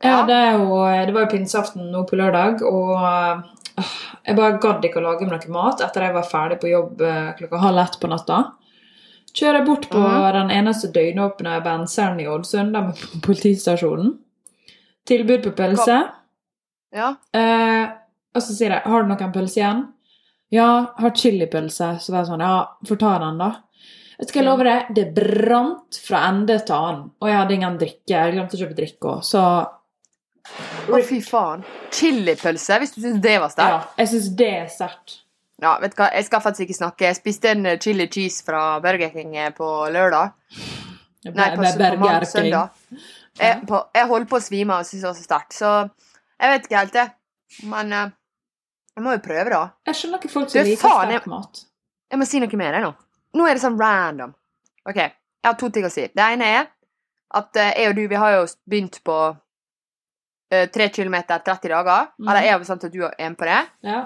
Ja, 0.02 0.24
det, 0.28 0.40
jo, 0.58 0.82
det 1.06 1.14
var 1.14 1.24
jo 1.24 1.30
pinseaften 1.36 1.86
nå 1.92 2.02
på 2.10 2.18
lørdag, 2.18 2.66
og 2.66 2.90
øh, 2.98 3.86
jeg 4.26 4.36
bare 4.36 4.58
gadd 4.60 4.84
ikke 4.84 4.98
å 5.00 5.06
lage 5.06 5.28
meg 5.30 5.46
noe 5.46 5.54
mat 5.54 5.80
etter 5.86 6.08
jeg 6.08 6.16
var 6.16 6.26
ferdig 6.26 6.58
på 6.60 6.72
jobb 6.74 7.00
øh, 7.06 7.30
klokka 7.38 7.62
halv 7.62 7.84
ett 7.86 8.00
på 8.02 8.10
natta. 8.10 8.42
Kjører 9.36 9.58
jeg 9.60 9.66
bort 9.66 9.88
på 9.90 9.98
Mhm. 10.00 10.32
den 10.32 10.50
eneste 10.50 10.88
døgnåpne 10.92 11.58
benseren 11.64 12.20
i 12.20 12.26
Ålesund, 12.26 12.72
der 12.72 12.86
med 12.88 12.94
politistasjonen. 13.26 14.18
Tilbud 15.06 15.42
på 15.44 15.52
pølse. 15.58 15.98
Ja. 16.94 17.10
Eh, 17.34 17.88
og 18.34 18.42
så 18.42 18.54
sier 18.56 18.70
jeg 18.70 18.82
'Har 18.84 19.02
du 19.02 19.08
noen 19.08 19.32
pølse 19.32 19.60
igjen?' 19.60 19.86
'Ja, 20.52 20.86
har 20.98 21.10
chilipølse.' 21.10 22.00
Så 22.00 22.10
var 22.12 22.24
jeg 22.24 22.26
sånn 22.32 22.40
'Ja, 22.40 22.66
får 22.86 22.98
ta 22.98 23.18
den, 23.18 23.38
da'. 23.38 23.56
Jeg 24.18 24.28
skal 24.28 24.44
love 24.44 24.64
deg, 24.64 24.94
det 24.94 25.14
brant 25.14 25.98
fra 26.06 26.28
ende 26.30 26.58
til 26.64 26.74
annen. 26.74 27.10
Og 27.20 27.28
jeg 27.28 27.36
hadde 27.36 27.52
ingen 27.54 27.78
drikke. 27.78 28.08
Jeg 28.08 28.32
glemte 28.32 28.56
å 28.56 28.60
kjøpe 28.62 28.76
drikke 28.76 29.00
òg, 29.16 29.22
så 29.22 29.68
Å, 30.88 31.02
fy 31.04 31.20
faen. 31.20 31.64
Chilipølse, 31.90 32.78
hvis 32.78 32.94
du 32.94 33.00
syns 33.02 33.20
det 33.20 33.40
var 33.40 33.50
ja, 33.58 33.80
jeg 33.98 34.08
syns 34.08 34.28
det 34.36 34.46
er 34.54 34.66
sterkt. 34.68 35.16
Ja. 35.62 35.76
vet 35.80 35.94
du 35.94 36.00
hva, 36.00 36.10
jeg 36.12 36.26
skal 36.26 36.42
faktisk 36.44 36.66
ikke 36.66 36.78
snakke. 36.78 37.06
Jeg 37.08 37.18
spiste 37.18 37.52
en 37.54 37.66
eh, 37.66 37.78
chili 37.80 38.08
cheese 38.12 38.44
fra 38.44 38.78
Burger 38.84 39.12
King 39.14 39.36
eh, 39.36 39.52
på 39.56 39.68
lørdag. 39.92 40.34
Nei, 41.26 41.48
på, 41.56 41.64
søndag. 42.28 42.74
Jeg, 43.36 43.62
på, 43.68 43.80
jeg 43.96 44.08
holdt 44.10 44.28
på 44.30 44.38
å 44.38 44.44
svime 44.44 44.76
av 44.76 44.84
og 44.84 44.88
syntes 44.88 45.02
det 45.02 45.08
var 45.08 45.16
så 45.16 45.24
sterkt. 45.26 45.56
Så 45.56 45.72
jeg 46.36 46.52
vet 46.52 46.68
ikke 46.68 46.82
helt, 46.82 46.94
det. 46.94 47.06
Men 47.72 47.96
eh, 47.96 48.12
jeg 48.96 49.06
må 49.06 49.16
jo 49.16 49.22
prøve, 49.24 49.48
da. 49.52 49.62
Jeg 49.88 50.00
skjønner 50.00 50.22
ikke 50.22 50.32
folk 50.32 50.52
som 50.52 50.68
liker 50.68 50.94
sterk 51.00 51.30
mat. 51.32 51.64
Jeg 52.12 52.20
må 52.20 52.28
si 52.28 52.42
noe 52.42 52.60
mer 52.60 52.78
jeg, 52.78 52.84
nå. 52.86 52.92
Nå 53.36 53.48
er 53.48 53.58
det 53.58 53.64
sånn 53.64 53.80
random. 53.80 54.36
OK, 54.86 55.00
jeg 55.00 55.48
har 55.48 55.56
to 55.58 55.72
ting 55.74 55.88
å 55.88 55.92
si. 55.92 56.06
Det 56.14 56.28
ene 56.36 56.52
er 56.60 56.68
at 57.36 57.58
jeg 57.58 57.90
og 57.90 57.96
du, 57.98 58.04
vi 58.08 58.20
har 58.20 58.36
jo 58.36 58.44
begynt 58.70 59.00
på 59.04 59.16
tre 60.46 60.86
kilometer 60.94 61.42
30 61.42 61.72
dager. 61.74 62.06
Mm. 62.22 62.28
Eller 62.28 62.46
jeg 62.46 62.54
har 62.54 62.62
bestemt 62.62 62.86
at 62.86 62.94
du 62.94 63.02
er 63.08 63.16
med 63.18 63.36
på 63.40 63.48
det. 63.48 63.58
Ja. 63.84 64.04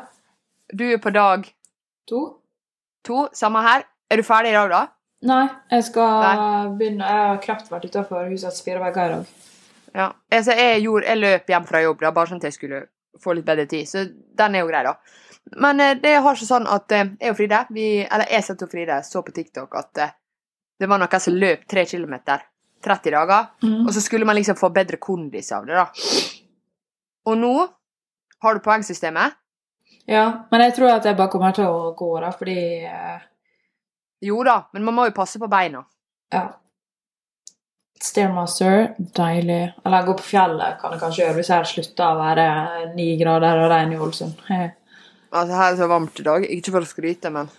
Du 0.73 0.85
er 0.93 0.99
på 1.03 1.11
dag 1.11 1.47
To? 2.11 2.21
to. 3.07 3.29
Samme 3.33 3.63
her. 3.63 3.85
Er 4.11 4.17
du 4.17 4.23
ferdig 4.27 4.51
i 4.51 4.57
dag, 4.57 4.71
da? 4.71 4.81
Nei, 5.23 5.45
jeg 5.71 5.85
skal 5.85 6.23
Nei. 6.25 6.77
begynne 6.79 7.07
Jeg 7.07 7.27
har 7.29 7.41
knapt 7.45 7.71
vært 7.71 7.85
utafor 7.91 8.29
husets 8.31 8.63
fire 8.65 8.81
vegger 8.83 9.07
i 9.07 9.15
dag. 9.15 9.33
Ja. 9.95 10.07
Altså, 10.33 10.55
jeg, 10.57 10.83
gjorde, 10.83 11.07
jeg 11.07 11.21
løp 11.21 11.51
hjem 11.53 11.67
fra 11.69 11.83
jobb 11.85 12.01
da, 12.01 12.13
bare 12.17 12.31
sånn 12.31 12.41
at 12.41 12.49
jeg 12.49 12.57
skulle 12.57 12.81
få 13.21 13.35
litt 13.37 13.47
bedre 13.47 13.67
tid. 13.71 13.89
Så 13.89 14.05
den 14.11 14.57
er 14.57 14.65
jo 14.65 14.71
grei, 14.71 14.83
da. 14.87 14.95
Men 15.61 15.81
eh, 15.81 15.97
det 16.03 16.15
har 16.17 16.37
ikke 16.37 16.49
sånn 16.49 16.69
at 16.71 16.93
eh, 16.95 17.11
jeg 17.21 17.33
og 17.33 17.39
Fride 17.39 17.61
vi, 17.75 17.87
Eller 18.05 18.29
jeg 18.31 18.47
satt 18.47 18.63
og 18.63 18.71
Fride 18.71 19.01
så 19.07 19.23
på 19.27 19.35
TikTok 19.35 19.77
at 19.81 20.03
eh, 20.05 20.13
det 20.81 20.89
var 20.89 21.01
noen 21.01 21.23
som 21.23 21.37
løp 21.37 21.67
tre 21.69 21.85
kilometer 21.89 22.45
30 22.85 23.17
dager. 23.17 23.51
Mm. 23.63 23.83
Og 23.87 23.93
så 23.95 24.03
skulle 24.05 24.29
man 24.29 24.39
liksom 24.39 24.57
få 24.57 24.71
bedre 24.73 24.97
kondis 25.03 25.53
av 25.53 25.67
det, 25.69 25.77
da. 25.77 25.89
Og 27.29 27.37
nå 27.37 27.55
har 28.41 28.57
du 28.57 28.65
poengsystemet. 28.65 29.37
Ja, 30.11 30.25
men 30.51 30.65
jeg 30.65 30.75
tror 30.75 30.97
at 30.97 31.07
jeg 31.07 31.19
bare 31.19 31.31
kommer 31.31 31.55
til 31.55 31.69
å 31.71 31.93
gå, 31.99 32.09
da, 32.23 32.33
fordi 32.35 32.59
eh, 32.83 33.21
Jo 34.27 34.41
da, 34.47 34.57
men 34.75 34.85
man 34.89 34.97
må 34.97 35.07
jo 35.07 35.15
passe 35.17 35.39
på 35.39 35.49
beina. 35.51 35.85
Ja. 36.35 36.49
Stairmaster, 38.01 38.95
deilig. 39.15 39.63
Eller 39.85 40.07
gå 40.09 40.17
på 40.19 40.27
fjellet 40.33 40.81
kan 40.81 40.97
jeg 40.97 41.03
kanskje 41.03 41.23
gjøre 41.23 41.39
hvis 41.39 41.53
jeg 41.53 41.71
slutter 41.75 42.07
å 42.09 42.19
være 42.19 42.51
ni 42.97 43.13
grader 43.21 43.63
og 43.63 43.73
regn 43.73 43.97
i 43.97 44.03
Ålesund. 44.03 44.45
Eh, 44.57 44.69
Altså, 45.31 45.55
her 45.55 45.69
er 45.69 45.75
det 45.75 45.79
så 45.79 45.87
varmt 45.87 46.17
i 46.19 46.27
dag. 46.27 46.45
Ikke 46.51 46.73
for 46.75 46.83
å 46.83 46.89
skryte, 46.91 47.31
men 47.31 47.51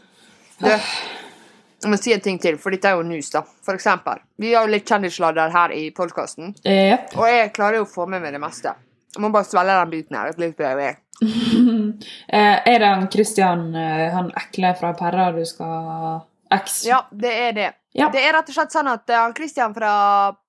Du, 0.60 0.68
jeg 0.68 1.90
må 1.90 1.98
si 1.98 2.12
en 2.14 2.22
ting 2.22 2.38
til, 2.38 2.58
for 2.62 2.76
dette 2.76 2.90
er 2.90 3.00
jo 3.00 3.06
news, 3.08 3.32
da. 3.34 3.42
For 3.66 3.80
eksempel. 3.80 4.20
Vi 4.38 4.52
har 4.54 4.68
jo 4.68 4.74
litt 4.74 4.90
kjendissladder 4.92 5.54
her 5.56 5.72
i 5.74 5.88
podkasten, 5.96 6.52
yep. 6.68 7.16
og 7.16 7.26
jeg 7.32 7.54
klarer 7.56 7.80
jo 7.80 7.88
å 7.88 7.90
få 7.90 8.06
med 8.12 8.22
meg 8.22 8.36
det 8.36 8.42
meste. 8.44 8.76
Jeg 9.16 9.22
må 9.24 9.30
bare 9.34 9.48
svelge 9.48 9.76
den 9.80 9.90
biten 9.92 10.16
her. 10.18 10.30
et 10.30 10.40
litt 10.40 10.58
bedre. 10.58 10.96
Eh, 12.34 12.58
er 12.66 12.80
det 12.80 12.88
han 12.88 13.04
Christian, 13.12 13.76
eh, 13.76 14.08
han 14.14 14.32
ekle 14.40 14.72
fra 14.80 14.94
Perra, 14.98 15.28
du 15.36 15.44
skal 15.46 16.22
X? 16.56 16.80
Ja, 16.88 17.04
det 17.12 17.32
er 17.44 17.52
det. 17.54 17.68
Ja. 17.94 18.08
Det 18.10 18.24
er 18.24 18.34
rett 18.34 18.50
og 18.50 18.56
slett 18.56 18.74
sånn 18.74 18.90
at 18.90 19.10
eh, 19.12 19.20
han 19.20 19.36
Christian 19.38 19.74
fra 19.76 19.92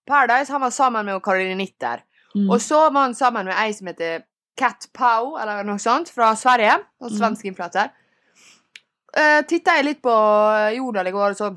Paradise 0.09 0.52
han 0.54 0.62
var 0.62 0.71
sammen 0.73 1.04
med 1.11 1.21
Caroline 1.23 1.59
Nitter. 1.59 2.00
Mm. 2.35 2.47
Og 2.49 2.61
så 2.62 2.78
var 2.88 3.02
han 3.09 3.14
sammen 3.19 3.50
med 3.50 3.59
ei 3.61 3.75
som 3.76 3.90
heter 3.90 4.23
Cat 4.57 4.87
Pow, 4.97 5.35
eller 5.42 5.61
noe 5.66 5.83
sånt, 5.83 6.09
fra 6.14 6.33
Sverige. 6.38 6.78
Og 7.02 7.11
Mm. 7.11 7.19
svensk 7.19 7.45
influenser. 7.50 7.90
Uh, 9.12 9.42
Titta 9.45 9.76
jeg 9.76 9.85
litt 9.90 10.00
på 10.04 10.14
Jodel 10.78 11.11
i 11.11 11.14
går, 11.14 11.35
så 11.37 11.52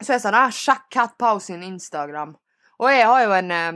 så 0.00 0.14
jeg 0.16 0.22
sånn 0.24 0.34
ah, 0.34 0.48
Sjekk 0.50 0.86
Cat 0.90 1.14
Pow 1.20 1.38
sin 1.38 1.62
Instagram. 1.62 2.34
Og 2.80 2.88
jeg 2.88 3.04
har 3.06 3.22
jo 3.26 3.32
en, 3.36 3.50
eh, 3.52 3.72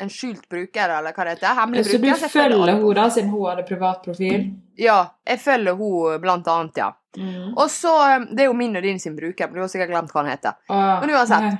en 0.00 0.10
skjult 0.10 0.48
bruker, 0.48 0.88
eller 0.88 1.12
hva 1.14 1.24
det 1.24 1.34
heter. 1.36 1.54
Hemmelig 1.58 1.84
Så 1.86 1.92
du 1.92 1.98
bruker. 1.98 2.20
så 2.20 2.28
følger 2.32 2.66
henne 2.66 2.94
da, 2.96 3.04
siden 3.10 3.30
hun 3.30 3.44
hadde 3.50 3.64
privat 3.68 4.02
profil? 4.04 4.46
Ja, 4.80 4.98
jeg 5.28 5.40
følger 5.40 5.76
hun 5.78 6.20
blant 6.22 6.48
annet, 6.48 6.76
ja. 6.80 6.88
Mm. 7.16 7.52
Og 7.60 7.68
så 7.70 7.92
eh, 8.08 8.22
Det 8.32 8.40
er 8.40 8.48
jo 8.48 8.54
min 8.56 8.76
og 8.76 8.82
din 8.82 9.00
sin 9.00 9.16
bruker, 9.16 9.46
men 9.50 9.60
du 9.60 9.60
har 9.60 9.68
sikkert 9.68 9.90
glemt 9.92 10.12
hva 10.14 10.22
han 10.22 10.30
heter. 10.32 10.56
Ah, 10.72 11.00
Men 11.02 11.10
uansett. 11.12 11.44
nei. 11.44 11.58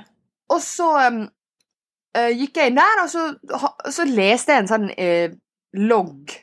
Og 0.53 0.59
så 0.61 0.87
um, 1.07 1.21
eh, 2.17 2.31
gikk 2.39 2.57
jeg 2.57 2.71
inn 2.71 2.79
der, 2.81 3.03
og 3.03 3.09
så, 3.09 3.27
ha, 3.61 3.69
så 3.93 4.05
leste 4.09 4.53
jeg 4.55 4.63
en 4.63 4.71
sånn 4.71 4.89
eh, 4.97 5.29
logg 5.77 6.33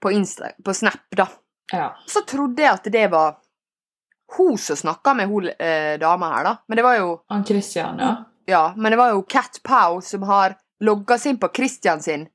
på, 0.00 0.12
Insta, 0.14 0.52
på 0.64 0.74
Snap, 0.74 1.02
da. 1.18 1.26
Ja. 1.72 1.90
Så 2.08 2.22
trodde 2.26 2.62
jeg 2.62 2.72
at 2.72 2.88
det 2.94 3.04
var 3.12 3.36
hun 4.36 4.58
som 4.58 4.76
snakka 4.76 5.14
med 5.18 5.28
hun 5.28 5.48
eh, 5.58 5.98
dama 6.00 6.32
her, 6.36 6.44
da. 6.44 6.54
Men 6.68 6.80
det 6.80 6.86
var 6.86 6.96
jo 6.98 7.10
Han 7.28 7.44
Christian, 7.44 7.98
ja. 8.00 8.14
ja, 8.46 8.62
men 8.76 8.92
det 8.92 8.98
var 9.00 9.12
jo 9.12 9.22
Cat 9.28 9.60
Pow 9.66 10.00
som 10.04 10.22
har 10.28 10.56
logga 10.84 11.18
seg 11.18 11.34
inn 11.34 11.40
på 11.42 11.48
Christian 11.56 12.02
sin 12.02 12.26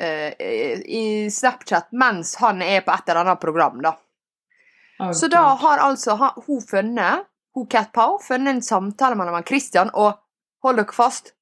uh, 0.00 0.30
i 0.40 1.28
Snapchat 1.30 1.92
mens 1.92 2.34
han 2.40 2.62
er 2.62 2.80
på 2.86 2.92
et 2.94 3.08
eller 3.08 3.24
annet 3.24 3.40
program, 3.42 3.80
da. 3.84 3.94
Oh, 5.00 5.12
Så 5.12 5.28
da 5.28 5.42
har 5.58 5.78
altså 5.82 6.14
hun 6.46 6.62
funnet, 6.62 7.26
hun 7.54 7.66
Cat 7.70 7.92
Pow, 7.92 8.18
funnet 8.22 8.54
en 8.54 8.62
samtale 8.62 9.18
mellom 9.18 9.42
Christian 9.46 9.90
og, 9.94 10.20
hold 10.62 10.78
dere 10.80 10.94
fast, 10.94 11.32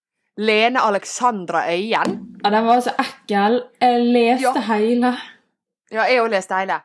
Lene 0.40 0.80
Alexandra 0.80 1.66
Øyen. 1.68 2.14
Ja, 2.42 2.50
den 2.50 2.64
var 2.66 2.80
så 2.80 2.94
ekkel. 2.98 3.58
Jeg 3.80 4.00
leste 4.14 4.46
Ja. 4.48 4.62
hele. 4.70 5.10
Ja, 5.92 6.06
jeg 6.08 6.22
òg 6.22 6.30
leste 6.32 6.56
hele. 6.56 6.78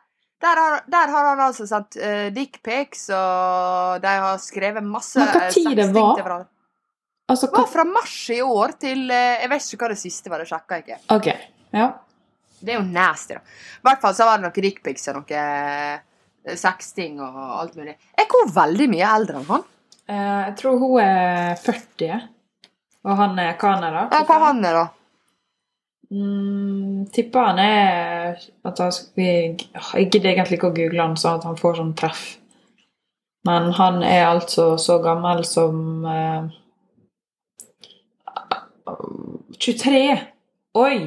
Der 0.44 0.60
har, 0.60 0.82
der 0.86 1.08
har 1.10 1.24
han 1.30 1.40
altså 1.40 1.64
sendt 1.66 1.96
uh, 1.96 2.28
dickpics, 2.34 3.08
og 3.08 4.02
de 4.04 4.12
har 4.22 4.36
skrevet 4.38 4.84
masse 4.84 5.18
Men 5.18 5.32
hva 5.32 5.46
eh, 5.46 5.50
tid 5.50 5.72
det 5.80 5.88
var? 5.96 6.44
Altså, 7.28 7.46
Det 7.46 7.60
var 7.60 7.66
fra 7.68 7.84
mars 7.84 8.16
i 8.32 8.40
år 8.42 8.72
til 8.80 9.10
eh, 9.12 9.40
Jeg 9.42 9.50
vet 9.52 9.64
ikke 9.68 9.84
hva 9.84 9.92
det 9.92 10.00
siste 10.00 10.30
var, 10.32 10.40
det 10.40 10.48
sjekka 10.48 10.78
jeg 10.78 10.86
ikke. 10.86 11.00
OK. 11.16 11.26
Ja. 11.76 11.88
Det 12.58 12.72
er 12.72 12.78
jo 12.80 12.86
nasty, 12.88 13.36
da. 13.36 13.42
I 13.78 13.86
hvert 13.86 14.00
fall 14.02 14.14
så 14.16 14.26
var 14.26 14.38
det 14.38 14.48
noen 14.48 14.64
dickpics 14.64 15.10
og 15.12 15.20
noe 15.20 15.42
eh, 15.42 16.54
sexting 16.58 17.20
og 17.22 17.36
alt 17.60 17.76
mulig. 17.78 17.94
Er 18.16 18.24
ikke 18.26 18.42
hun 18.44 18.54
veldig 18.56 18.88
mye 18.94 19.10
eldre 19.18 19.40
enn 19.42 19.50
han? 19.50 19.66
Eh, 20.08 20.38
jeg 20.48 20.54
tror 20.62 20.78
hun 20.80 20.94
er 21.04 21.58
40, 21.60 22.22
og 23.04 23.20
han 23.20 23.42
er 23.44 23.58
canada. 23.60 24.06
Ja, 24.14 24.24
hva 24.26 24.38
han 24.48 24.64
er, 24.64 24.78
da? 24.80 24.86
Mm, 26.08 27.04
tipper 27.12 27.50
han 27.50 27.58
er 27.60 28.38
at 28.64 28.78
han, 28.80 28.92
Jeg 29.20 30.06
gidder 30.08 30.30
egentlig 30.30 30.56
ikke 30.56 30.70
å 30.70 30.76
google 30.76 31.04
han 31.04 31.18
sånn 31.20 31.42
at 31.42 31.44
han 31.44 31.58
får 31.60 31.82
sånn 31.82 31.92
treff. 31.98 32.22
Men 33.44 33.68
han 33.76 34.00
er 34.02 34.24
altså 34.30 34.70
så 34.80 34.98
gammel 35.04 35.44
som 35.46 36.06
eh, 36.08 36.48
23! 39.58 40.02
Oi! 40.78 40.98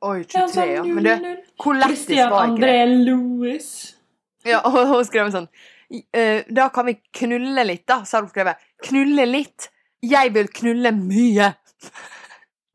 Oi, 0.00 0.22
23, 0.24 0.64
ja. 0.64 0.82
sånn 0.82 0.94
Men 0.96 1.06
du, 1.06 1.32
hvor 1.60 1.76
lættis 1.76 2.08
var 2.08 2.30
ikke 2.30 2.44
André 2.46 2.76
det? 2.78 3.00
Louis. 3.04 3.66
Ja, 4.48 4.62
og 4.64 4.78
hun 4.88 5.04
skrev 5.04 5.28
sånn 5.34 5.50
eh, 6.16 6.46
Da 6.48 6.70
kan 6.72 6.88
vi 6.88 6.94
knulle 7.18 7.66
litt, 7.68 7.84
da, 7.90 8.00
så 8.08 8.16
har 8.16 8.24
hun 8.24 8.32
skrevet. 8.32 8.62
Knulle 8.86 9.26
litt. 9.28 9.68
Jeg 10.00 10.32
vil 10.32 10.48
knulle 10.56 10.94
mye. 10.96 11.50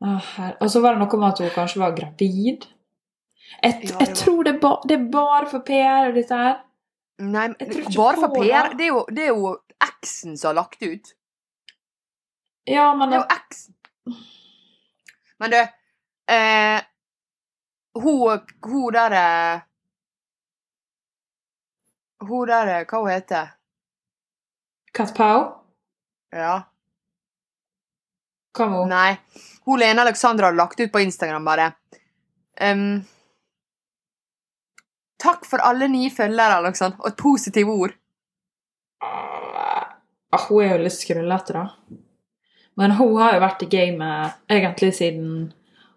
Og 0.05 0.70
så 0.70 0.82
var 0.84 0.94
det 0.94 1.01
noe 1.01 1.20
med 1.22 1.32
at 1.32 1.41
hun 1.41 1.53
kanskje 1.55 1.82
var 1.82 1.96
gravid. 1.98 2.67
Jeg, 3.63 3.89
Ja, 3.89 3.98
jeg 4.03 4.15
tror 4.20 4.44
det, 4.46 4.58
ba, 4.62 4.75
det 4.86 5.00
er 5.00 5.05
bare 5.10 5.48
for 5.50 5.65
PR, 5.65 6.12
dette 6.13 6.38
her. 6.38 6.58
Nei, 7.24 7.48
bare 7.96 8.20
for 8.20 8.34
PR. 8.36 8.74
det. 8.74 8.77
Det 8.77 8.86
er 8.86 8.91
jo, 8.91 9.05
det 9.10 9.24
er 9.24 9.32
jo 9.32 9.53
eksen 9.82 10.36
som 10.38 10.51
har 10.51 10.60
lagt 10.60 10.82
det 10.82 10.91
ut. 10.91 11.13
Ja, 12.67 12.89
men 12.98 13.10
Det 13.10 13.17
er 13.17 13.24
jo 13.24 13.38
eksen. 13.38 13.75
Men 15.40 15.52
du 15.52 15.58
eh, 15.58 16.82
Hun, 17.94 18.40
hun 18.62 18.94
der 18.94 19.12
eh, 19.12 19.62
Hun 22.28 22.48
der 22.48 22.68
eh, 22.68 22.86
Hva 22.86 23.02
hun 23.02 23.12
heter 23.12 23.52
Kat 24.96 25.12
Pau? 25.16 25.42
Ja. 26.32 26.62
Hva 28.56 28.68
var 28.70 28.78
hun? 28.80 28.94
Nei. 28.94 29.18
Hun 29.66 29.82
Lene 29.82 30.06
Alexandra 30.06 30.48
har 30.48 30.56
lagt 30.56 30.80
ut 30.80 30.92
på 30.92 31.02
Instagram 31.04 31.44
bare 31.46 31.74
um, 32.62 33.04
Takk 35.20 35.46
for 35.50 35.64
alle 35.64 35.88
nye 35.92 36.12
følgere, 36.14 36.60
eller. 36.60 36.96
Og 37.00 37.08
et 37.10 37.18
positivt 37.20 37.72
ord. 37.72 37.96
Ah, 39.04 39.96
hun 40.48 40.64
er 40.64 40.76
jo 40.76 40.82
litt 40.84 40.96
skrullete, 40.96 41.56
da. 41.56 41.64
Men 42.75 42.96
hun 42.98 43.15
har 43.22 43.36
jo 43.36 43.44
vært 43.44 43.63
i 43.63 43.70
gamet 43.72 44.51
egentlig 44.51 44.91
siden 44.98 45.53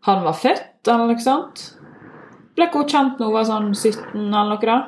han 0.06 0.23
var 0.23 0.37
født, 0.38 0.87
eller 0.87 1.11
noe 1.11 1.23
sånt. 1.23 1.64
Ble 2.54 2.68
ikke 2.68 2.85
hun 2.85 2.92
kjent 2.92 3.18
når 3.18 3.30
hun 3.30 3.35
var 3.35 3.49
sånn 3.49 3.73
17 3.75 4.14
eller 4.14 4.52
noe, 4.52 4.61
da? 4.62 4.78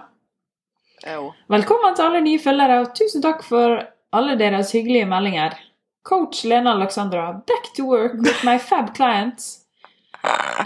Jo. 1.10 1.30
Velkommen 1.50 1.96
til 1.96 2.06
alle 2.06 2.20
nye 2.22 2.40
følgere, 2.42 2.82
og 2.84 2.92
tusen 2.96 3.24
takk 3.24 3.42
for 3.46 3.80
alle 4.14 4.36
deres 4.38 4.70
hyggelige 4.76 5.08
meldinger. 5.10 5.56
Coach 6.06 6.44
Lena 6.48 6.76
Alexandra, 6.76 7.32
back 7.46 7.72
to 7.76 7.86
work 7.88 8.16
with 8.22 8.44
my 8.46 8.56
fab 8.58 8.94
clients. 8.96 9.66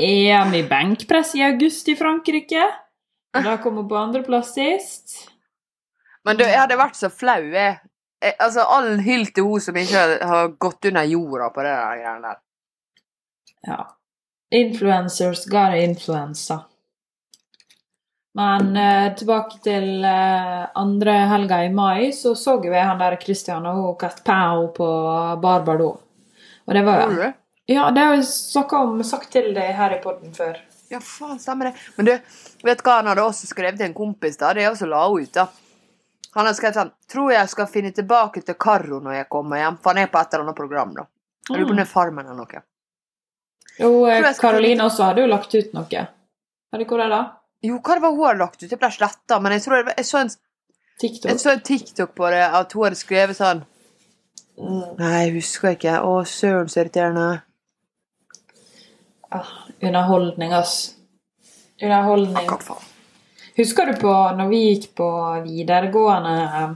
EM 0.00 0.54
i 0.54 0.62
benkpress 0.66 1.34
i 1.38 1.44
august 1.46 1.88
i 1.88 1.96
Frankrike. 1.98 2.66
Da 3.34 3.56
kom 3.62 3.80
hun 3.80 3.88
på 3.88 3.98
andreplass 3.98 4.52
sist. 4.54 5.16
Men 6.24 6.38
du, 6.38 6.44
jeg 6.46 6.58
hadde 6.58 6.78
vært 6.78 6.98
så 6.98 7.10
flau, 7.12 7.40
jeg. 7.52 7.78
Jeg 8.24 8.36
altså, 8.42 8.64
all 8.76 8.98
hyll 9.04 9.26
til 9.34 9.44
hun 9.48 9.60
som 9.60 9.76
ikke 9.76 10.04
har- 10.22 10.54
gått 10.58 10.84
under 10.90 11.04
jorda 11.08 11.50
på 11.54 11.62
det 11.66 11.72
der 11.74 11.98
greiene 12.02 12.30
der. 12.30 12.40
Ja. 13.66 13.80
Influencers 14.54 15.44
gotta 15.50 15.76
influensa. 15.80 16.60
Men 18.34 18.76
eh, 18.76 19.12
tilbake 19.14 19.60
til 19.62 20.04
eh, 20.04 20.66
andre 20.74 21.12
helga 21.30 21.60
i 21.64 21.70
mai, 21.70 22.10
så 22.12 22.34
så 22.34 22.56
jo 22.64 22.72
jeg 22.74 22.86
han 22.86 22.98
der 22.98 23.16
Christian 23.22 23.66
og 23.70 23.76
hun 23.78 23.96
Kat 24.00 24.24
Pau 24.26 24.66
på 24.74 24.88
Barbado. 25.42 25.90
Og 26.66 26.74
det 26.74 26.82
var 26.86 27.04
jo? 27.06 27.32
Ja, 27.70 27.90
det 27.94 28.02
har 28.02 28.14
jeg 28.18 28.24
sagt 29.06 29.30
til 29.32 29.52
deg 29.54 29.70
her 29.78 29.94
i 29.96 30.00
podden 30.02 30.34
før. 30.34 30.58
Ja, 30.90 30.98
faen, 31.00 31.38
stemmer 31.40 31.70
det. 31.70 31.78
Men 31.96 32.06
du, 32.06 32.12
vet 32.66 32.80
du 32.80 32.84
hva 32.84 32.98
han 32.98 33.06
hadde 33.08 33.22
også 33.24 33.46
skrevet 33.48 33.78
til 33.80 33.86
en 33.86 33.94
kompis, 33.96 34.36
da? 34.40 34.50
Det 34.52 34.64
er 34.64 34.72
også 34.72 34.88
la 34.90 35.06
hun 35.08 35.22
ut, 35.22 35.32
da. 35.32 35.46
Han 36.34 36.48
har 36.48 36.54
skrevet 36.56 36.78
sånn 36.78 36.92
Tror 37.10 37.32
jeg 37.32 37.50
skal 37.52 37.68
finne 37.70 37.92
tilbake 37.94 38.42
til 38.42 38.56
Karo 38.60 39.00
når 39.02 39.20
jeg 39.20 39.28
kommer 39.32 39.60
hjem. 39.60 39.78
For 39.82 39.94
han 39.94 40.02
er 40.02 40.10
på 40.12 40.20
et 40.20 40.34
eller 40.34 40.46
annet 40.48 40.58
program, 40.58 40.94
da. 40.96 41.06
Jeg 41.48 41.58
lurer 41.58 41.68
på 41.68 41.74
om 41.74 41.80
det 41.80 41.84
er 41.84 41.90
Farmen 41.90 42.26
eller 42.26 42.40
noe. 42.40 42.62
Jo, 43.78 43.90
eh, 44.06 44.28
Karoline 44.38 44.86
også 44.86 45.08
hadde 45.10 45.24
jo 45.24 45.30
lagt 45.30 45.54
ut 45.54 45.74
noe. 45.76 46.06
Hvor 46.74 46.82
er 46.82 47.04
det 47.04 47.10
da? 47.12 47.22
Jo, 47.64 47.78
hva 47.78 47.96
det 47.96 48.02
var 48.04 48.14
hun 48.14 48.26
hadde 48.26 48.42
lagt 48.42 48.62
ut? 48.62 48.70
Jeg 48.70 48.80
ble 48.80 48.90
sletta, 48.92 49.38
men 49.42 49.54
jeg 49.56 49.64
tror 49.64 49.76
jeg, 49.78 49.94
jeg 49.96 50.08
så 50.08 50.20
en 50.20 50.32
TikTok? 51.00 51.30
Jeg 51.30 51.40
så 51.42 51.52
en 51.54 51.64
TikTok 51.68 52.14
på 52.18 52.30
det, 52.34 52.42
at 52.60 52.74
hun 52.76 52.86
hadde 52.88 53.00
skrevet 53.00 53.38
sånn 53.38 53.64
Nei, 54.54 55.14
jeg 55.24 55.32
husker 55.40 55.72
ikke. 55.74 55.96
Å, 56.06 56.20
søren, 56.30 56.68
så 56.70 56.84
irriterende. 56.84 57.42
Ah, 59.34 59.50
underholdning, 59.82 60.54
ass. 60.54 60.94
Underholdning. 61.82 62.46
Hva 62.46 62.60
faen? 62.62 62.93
Husker 63.54 63.86
du 63.86 63.98
på 64.00 64.12
når 64.34 64.48
vi 64.50 64.62
gikk 64.64 64.88
på 64.98 65.08
videregående 65.44 66.38
eh, 66.60 66.72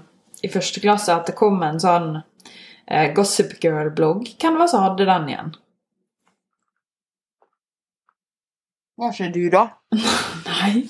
i 0.47 0.51
første 0.53 0.83
klasse, 0.83 1.15
at 1.15 1.27
det 1.27 1.35
kom 1.39 1.59
en 1.67 1.81
sånn 1.83 2.13
eh, 2.21 3.09
Gossip 3.17 3.57
Girl-blogg? 3.63 4.29
Hvem 4.39 4.61
var 4.61 4.69
det 4.69 4.75
som 4.75 4.85
hadde 4.85 5.09
den 5.09 5.33
igjen? 5.33 5.51
Hva 8.99 9.11
ikke 9.11 9.33
du, 9.35 9.43
da? 9.51 9.65
Nei, 10.53 10.87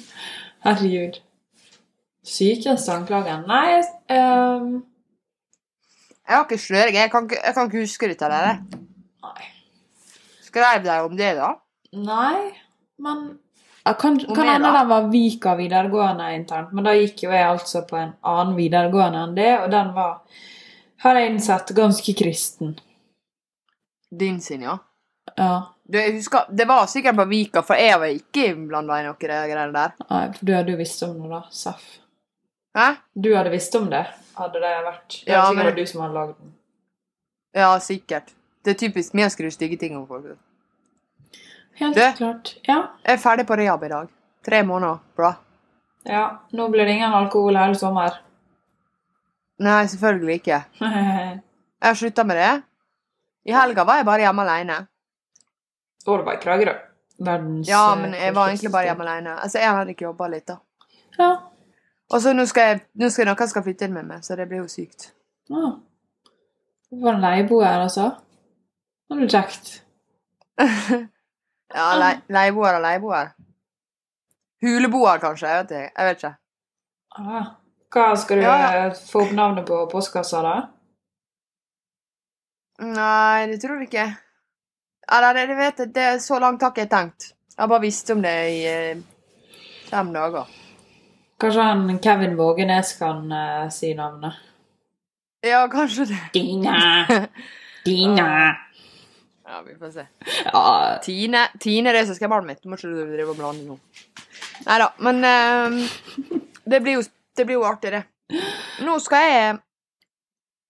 herregud. 0.66 1.18
Sykeste 2.28 2.92
anklagen. 2.92 3.48
Nei, 3.48 3.80
um... 4.12 4.70
Jeg 6.28 6.36
har 6.36 6.44
ikke 6.44 6.60
sløring. 6.60 6.96
Jeg 7.00 7.08
kan 7.08 7.28
jeg 7.32 7.54
kan 7.56 7.68
ikke 7.68 7.82
huske 7.86 8.08
dette 8.10 8.28
der. 8.28 8.58
Nei. 9.24 9.50
Skrev 10.44 10.82
de 10.84 10.96
om 11.06 11.16
det, 11.16 11.30
da? 11.40 11.54
Nei, 11.96 12.50
men 13.00 13.30
kan, 13.94 14.18
kan 14.34 14.48
hende 14.48 14.72
den 14.72 14.88
var 14.88 15.08
Vika 15.12 15.54
videregående 15.58 16.34
internt, 16.34 16.72
men 16.72 16.84
da 16.84 16.92
gikk 16.94 17.22
jo 17.22 17.30
jeg 17.30 17.46
altså 17.46 17.82
på 17.88 17.96
en 17.96 18.12
annen 18.22 18.56
videregående 18.56 19.22
enn 19.26 19.34
det, 19.36 19.50
og 19.62 19.70
den 19.70 19.92
var, 19.94 20.20
har 21.04 21.14
jeg 21.20 21.30
innsett, 21.32 21.68
ganske 21.76 22.14
kristen. 22.18 22.78
Din 24.10 24.40
sin, 24.40 24.62
ja. 24.62 24.78
Ja, 25.36 25.74
Du, 25.84 25.98
jeg 25.98 26.14
husker, 26.14 26.46
Det 26.52 26.66
var 26.68 26.86
sikkert 26.86 27.16
på 27.16 27.24
Vika, 27.28 27.62
for 27.62 27.74
jeg 27.76 27.98
var 28.00 28.06
ikke 28.12 28.54
blanda 28.68 28.96
i 29.00 29.04
noe 29.06 29.16
greier 29.20 29.72
der. 29.72 29.92
nei, 30.10 30.32
for 30.32 30.44
du 30.46 30.52
hadde 30.54 30.70
jo 30.72 30.76
visst 30.76 31.02
om 31.02 31.14
det 31.22 31.30
da, 31.30 31.42
Saff. 31.50 31.98
Hæ? 32.76 32.94
Du 33.14 33.34
hadde 33.36 33.50
visst 33.50 33.74
om 33.74 33.88
det, 33.90 34.06
hadde 34.36 34.60
det 34.60 34.72
vært. 34.84 35.08
Det 35.24 35.32
Ja, 35.32 35.42
sikkert 35.44 35.56
men- 35.56 35.64
var 35.66 35.72
du 35.76 35.86
som 35.86 36.00
hadde 36.00 36.14
lagd 36.14 36.34
den. 36.40 36.54
Ja, 37.54 37.78
sikkert. 37.78 38.34
Det 38.64 38.70
er 38.74 38.88
typisk 38.88 39.14
meg 39.14 39.26
å 39.26 39.30
skrive 39.30 39.50
stygge 39.52 39.78
ting 39.78 39.96
om 39.96 40.06
folk. 40.06 40.36
Helt 41.78 41.96
du, 41.96 42.04
klart. 42.16 42.56
Ja. 42.66 42.78
Jeg 43.04 43.12
er 43.12 43.20
ferdig 43.22 43.46
på 43.46 43.56
rehab 43.58 43.84
i 43.86 43.90
dag. 43.92 44.08
Tre 44.44 44.62
måneder. 44.66 44.98
Bra. 45.16 45.34
ja, 46.08 46.24
nå 46.50 46.68
blir 46.72 46.84
det 46.84 46.96
ingen 46.98 47.12
alkohol 47.14 47.56
hele 47.58 47.78
sommer. 47.78 48.16
Nei, 49.62 49.86
selvfølgelig 49.90 50.40
ikke. 50.40 50.62
Jeg 51.78 51.86
har 51.86 51.94
slutta 51.94 52.24
med 52.26 52.36
det. 52.36 52.52
I 53.46 53.54
helga 53.54 53.84
var 53.86 54.00
jeg 54.00 54.06
bare 54.06 54.24
hjemme 54.24 54.42
alene. 54.42 54.76
Var 56.06 56.18
det 56.18 56.24
var 56.26 56.34
i 56.34 56.40
Kragerø. 56.42 56.72
Verdens 57.18 57.68
Ja, 57.68 57.92
eh, 57.92 58.00
men 58.00 58.16
jeg 58.18 58.34
var 58.34 58.48
egentlig 58.50 58.72
bare 58.74 58.88
hjemme 58.88 59.06
alene. 59.06 59.36
Altså, 59.42 59.60
jeg 59.62 59.76
hadde 59.76 59.94
ikke 59.94 60.04
jobba 60.04 60.28
litt, 60.32 60.48
da. 60.50 60.56
Ja. 61.18 61.28
Og 62.10 62.22
så 62.22 62.32
nå 62.34 62.44
skal 62.50 62.66
jeg, 62.68 62.80
nå 62.98 63.10
skal 63.14 63.30
noen 63.30 63.50
skal 63.52 63.64
flytte 63.66 63.86
inn 63.86 63.94
med 63.94 64.08
meg, 64.10 64.24
så 64.26 64.36
det 64.36 64.48
blir 64.50 64.64
jo 64.64 64.72
sykt. 64.72 65.12
Ah. 65.54 65.78
Det 66.90 66.98
var 67.04 67.20
leieboer, 67.22 67.84
altså. 67.86 68.10
Det 69.08 69.20
var 69.20 69.32
kjekt. 69.36 69.72
Ja, 71.74 71.88
le, 72.00 72.10
leieboer 72.32 72.78
og 72.78 72.82
leieboer. 72.84 73.32
Huleboer, 74.64 75.18
kanskje. 75.22 75.48
Jeg 75.48 75.64
vet 75.64 75.70
ikke. 75.76 75.90
Jeg 75.98 76.06
vet 76.08 76.22
ikke. 76.22 76.34
Ah. 77.18 77.48
Hva 77.92 78.06
skal 78.20 78.36
du 78.36 78.42
Ja, 78.44 78.54
ja. 78.74 78.88
få 79.12 79.22
opp 79.24 79.30
navnet 79.32 79.64
på 79.68 79.78
postkassa, 79.92 80.42
da? 80.44 80.56
Nei, 82.84 83.46
det 83.50 83.60
tror 83.62 83.78
jeg 83.80 83.88
ikke. 83.88 84.06
Eller, 85.08 85.32
det, 85.38 85.46
det 85.50 85.56
vet 85.58 85.78
jeg, 85.82 85.92
det 85.94 86.02
er 86.04 86.18
så 86.22 86.38
langt 86.42 86.62
har 86.62 86.70
ikke 86.74 86.84
jeg 86.84 86.90
tenkt. 86.92 87.30
Jeg 87.54 87.62
har 87.64 87.70
bare 87.72 87.82
visst 87.86 88.10
om 88.14 88.20
det 88.22 88.34
i 88.52 88.58
eh, 88.68 89.00
fem 89.88 90.12
dager. 90.14 90.50
Kanskje 91.40 91.64
han 91.64 91.98
Kevin 92.04 92.36
Vågenes 92.38 92.92
kan 92.98 93.24
eh, 93.32 93.64
si 93.74 93.94
navnet? 93.98 94.36
Ja, 95.46 95.64
kanskje 95.72 96.06
det. 96.12 96.20
Dina! 96.34 96.76
Dina! 97.86 98.28
Ja, 99.48 99.62
vi 99.66 99.74
får 99.78 99.90
se. 99.90 100.06
Ja, 100.52 100.98
Tine, 101.02 101.46
Tine 101.60 101.92
det 101.92 102.02
er 102.02 102.08
søskenbarnet 102.10 102.50
mitt. 102.50 102.60
Du 102.62 102.68
må 102.68 102.76
ikke 102.76 102.90
drive 102.92 103.32
og 103.32 103.38
blande 103.38 103.64
nå. 103.64 103.78
Nei 104.66 104.76
da, 104.82 104.90
men 105.06 105.24
eh, 105.24 105.78
det, 106.68 106.82
blir 106.84 106.98
jo, 106.98 107.04
det 107.36 107.46
blir 107.48 107.56
jo 107.56 107.64
artig, 107.64 107.94
det. 107.94 108.02
Nå 108.84 108.98
skal 109.02 109.24
jeg 109.24 109.56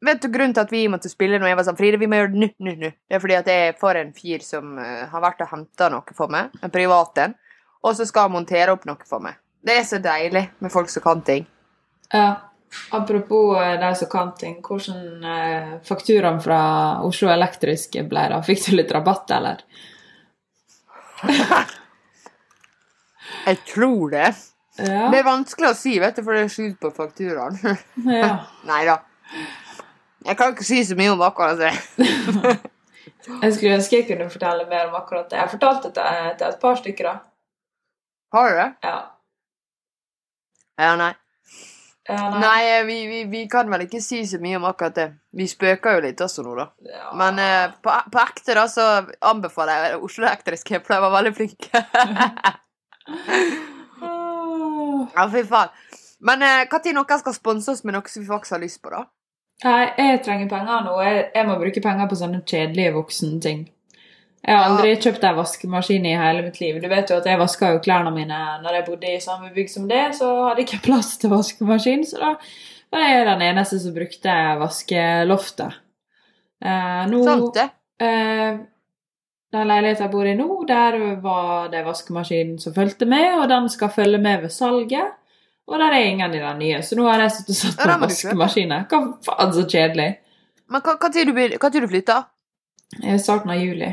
Vet 0.07 0.21
du 0.23 0.29
grunnen 0.31 0.53
til 0.55 0.63
at 0.63 0.71
vi 0.71 0.85
måtte 0.87 1.11
spille 1.11 1.41
når 1.43 1.51
jeg 1.51 1.57
var 1.59 1.65
sånn 1.67 1.79
Fride, 1.81 1.99
vi 1.99 2.07
må 2.07 2.21
gjøre 2.21 2.31
det 2.31 2.39
nå, 2.39 2.49
nå, 2.63 2.75
nå. 2.79 2.91
Det 3.11 3.17
er 3.17 3.23
fordi 3.25 3.35
at 3.35 3.49
jeg 3.51 3.73
får 3.81 3.99
en 3.99 4.13
fyr 4.15 4.45
som 4.47 4.77
eh, 4.79 5.01
har 5.11 5.25
vært 5.25 5.43
og 5.43 5.51
henta 5.51 5.89
noe 5.91 6.15
for 6.15 6.31
meg. 6.31 6.55
En 6.63 6.71
privat 6.71 7.19
en. 7.25 7.35
Og 7.83 7.97
så 7.99 8.07
skal 8.07 8.29
han 8.29 8.37
montere 8.37 8.77
opp 8.77 8.87
noe 8.87 9.09
for 9.11 9.25
meg. 9.25 9.41
Det 9.67 9.75
er 9.75 9.83
så 9.89 9.99
deilig 9.99 10.45
med 10.63 10.71
folk 10.71 10.93
som 10.93 11.03
kan 11.03 11.25
ting. 11.27 11.49
ja. 12.15 12.29
Apropos 12.91 13.57
eh, 13.63 13.81
de 13.81 13.95
som 13.97 14.09
kan 14.13 14.35
ting, 14.37 14.59
hvordan 14.65 15.25
eh, 15.25 15.71
fakturaen 15.85 16.41
fra 16.45 16.61
Oslo 17.07 17.31
Elektrisk 17.33 17.97
ble 18.09 18.27
da? 18.33 18.43
Fikk 18.45 18.67
du 18.67 18.77
litt 18.77 18.93
rabatt, 18.93 19.31
eller? 19.37 19.65
Jeg 23.49 23.59
tror 23.69 24.11
det. 24.13 24.31
Ja. 24.79 25.09
Det 25.11 25.19
er 25.19 25.27
vanskelig 25.27 25.71
å 25.73 25.77
si, 25.77 25.97
vet 26.01 26.17
du, 26.19 26.23
for 26.25 26.37
det 26.37 26.45
er 26.47 26.53
skjult 26.53 26.81
på 26.83 26.91
fakturaen. 26.95 27.57
ja. 28.21 28.35
Nei 28.69 28.83
da. 28.89 29.01
Jeg 30.29 30.37
kan 30.39 30.53
ikke 30.53 30.67
si 30.67 30.83
så 30.85 30.97
mye 30.99 31.15
om 31.15 31.23
akkurat 31.25 31.61
det. 31.61 31.73
Jeg 33.29 33.55
skulle 33.55 33.77
ønske 33.77 33.97
jeg 33.99 34.07
kunne 34.09 34.29
fortelle 34.33 34.65
mer 34.71 34.87
om 34.89 34.95
akkurat 34.97 35.27
det. 35.29 35.37
Jeg 35.37 35.51
fortalte 35.53 35.91
det 35.91 35.97
til, 35.99 36.37
til 36.39 36.47
et 36.49 36.61
par 36.63 36.77
stykker, 36.79 37.09
da. 37.09 37.17
Har 38.33 38.49
du 38.49 38.55
det? 38.57 38.69
Ja. 38.85 38.99
Ja, 40.79 40.93
nei. 40.97 41.11
Ja, 42.09 42.31
Nei, 42.41 42.85
vi, 42.89 42.99
vi, 43.07 43.25
vi 43.29 43.43
kan 43.53 43.69
vel 43.69 43.85
ikke 43.85 44.01
si 44.01 44.23
så 44.27 44.39
mye 44.41 44.57
om 44.57 44.65
akkurat 44.65 44.97
det. 44.97 45.09
Vi 45.37 45.45
spøker 45.51 45.99
jo 45.99 46.05
litt 46.07 46.23
også 46.25 46.45
nå, 46.47 46.55
da. 46.57 46.71
Ja. 46.89 47.11
Men 47.21 47.41
eh, 47.43 47.75
på, 47.85 47.93
på 48.13 48.23
ekte 48.23 48.57
da, 48.57 48.65
så 48.73 48.87
anbefaler 49.29 49.91
jeg 49.91 50.01
Oslo 50.09 50.25
Elektriske, 50.25 50.81
for 50.87 50.97
de 50.97 51.03
var 51.05 51.17
veldig 51.19 51.35
flinke. 51.37 51.69
Ja, 55.15 55.25
fy 55.33 55.41
faen. 55.49 55.71
Men 56.21 56.43
eh, 56.43 56.67
når 56.69 56.95
noen 56.97 57.21
skal 57.23 57.35
sponse 57.37 57.73
oss 57.73 57.85
med 57.87 57.97
noe 57.97 58.11
som 58.11 58.23
vi 58.23 58.29
faktisk 58.29 58.57
har 58.57 58.63
lyst 58.63 58.83
på, 58.83 58.93
da? 58.93 59.05
Nei, 59.65 59.89
jeg 59.99 60.21
trenger 60.27 60.51
penger 60.51 60.85
nå. 60.87 60.95
Jeg, 61.03 61.25
jeg 61.35 61.49
må 61.49 61.57
bruke 61.59 61.83
penger 61.83 62.11
på 62.11 62.19
sånne 62.19 62.43
kjedelige 62.47 62.95
voksenting. 62.95 63.65
Jeg 64.47 64.55
har 64.55 64.65
aldri 64.69 64.95
kjøpt 65.03 65.25
ei 65.27 65.35
vaskemaskin 65.37 66.07
i 66.09 66.15
hele 66.17 66.45
mitt 66.47 66.61
liv. 66.63 66.79
Du 66.81 66.89
vet 66.89 67.11
jo 67.11 67.19
at 67.19 67.27
jeg 67.27 67.41
vaska 67.41 67.73
jo 67.75 67.81
klærne 67.85 68.13
mine 68.15 68.39
når 68.63 68.79
jeg 68.79 68.87
bodde 68.87 69.11
i 69.17 69.21
samme 69.21 69.51
bygg 69.55 69.69
som 69.73 69.89
det, 69.91 70.05
så 70.17 70.29
hadde 70.47 70.63
jeg 70.63 70.69
ikke 70.69 70.85
plass 70.89 71.17
til 71.21 71.33
vaskemaskin, 71.35 72.07
så 72.07 72.21
da 72.23 72.31
var 72.95 73.05
jeg 73.05 73.27
den 73.29 73.45
eneste 73.51 73.81
som 73.83 73.93
brukte 73.97 74.35
vaskeloftet. 74.63 75.75
Eh, 76.65 77.03
nå 77.11 77.21
Sant 77.27 77.55
det? 77.59 77.67
eh, 78.03 78.57
Den 79.53 79.69
leiligheten 79.69 80.05
jeg 80.07 80.13
bor 80.13 80.27
i 80.29 80.35
nå, 80.39 80.49
der 80.69 80.97
var 81.25 81.69
det 81.73 81.85
vaskemaskinen 81.87 82.59
som 82.61 82.75
fulgte 82.77 83.07
med, 83.09 83.29
og 83.41 83.47
den 83.49 83.69
skal 83.73 83.93
følge 83.95 84.19
med 84.21 84.43
ved 84.47 84.53
salget. 84.53 85.15
Og 85.69 85.77
der 85.81 85.93
er 85.93 86.09
ingen 86.09 86.33
i 86.35 86.41
den 86.41 86.59
nye, 86.63 86.81
så 86.83 86.97
nå 86.97 87.05
har 87.09 87.21
jeg 87.27 87.33
sittet 87.37 87.55
og 87.55 87.61
satt 87.61 87.79
på 87.83 87.89
ja, 87.93 87.97
vaskemaskiner. 88.01 88.85
Hva 88.89 89.01
faen, 89.25 89.53
så 89.53 89.65
kjedelig. 89.69 90.11
Men 90.69 90.85
hva, 90.85 90.95
hva 91.01 91.11
tid 91.13 91.29
du, 91.29 91.33
hva 91.37 91.71
tid 91.73 91.85
du 91.85 91.89
flytter? 91.89 92.29
I 93.05 93.17
starten 93.21 93.53
av 93.53 93.61
juli. 93.61 93.91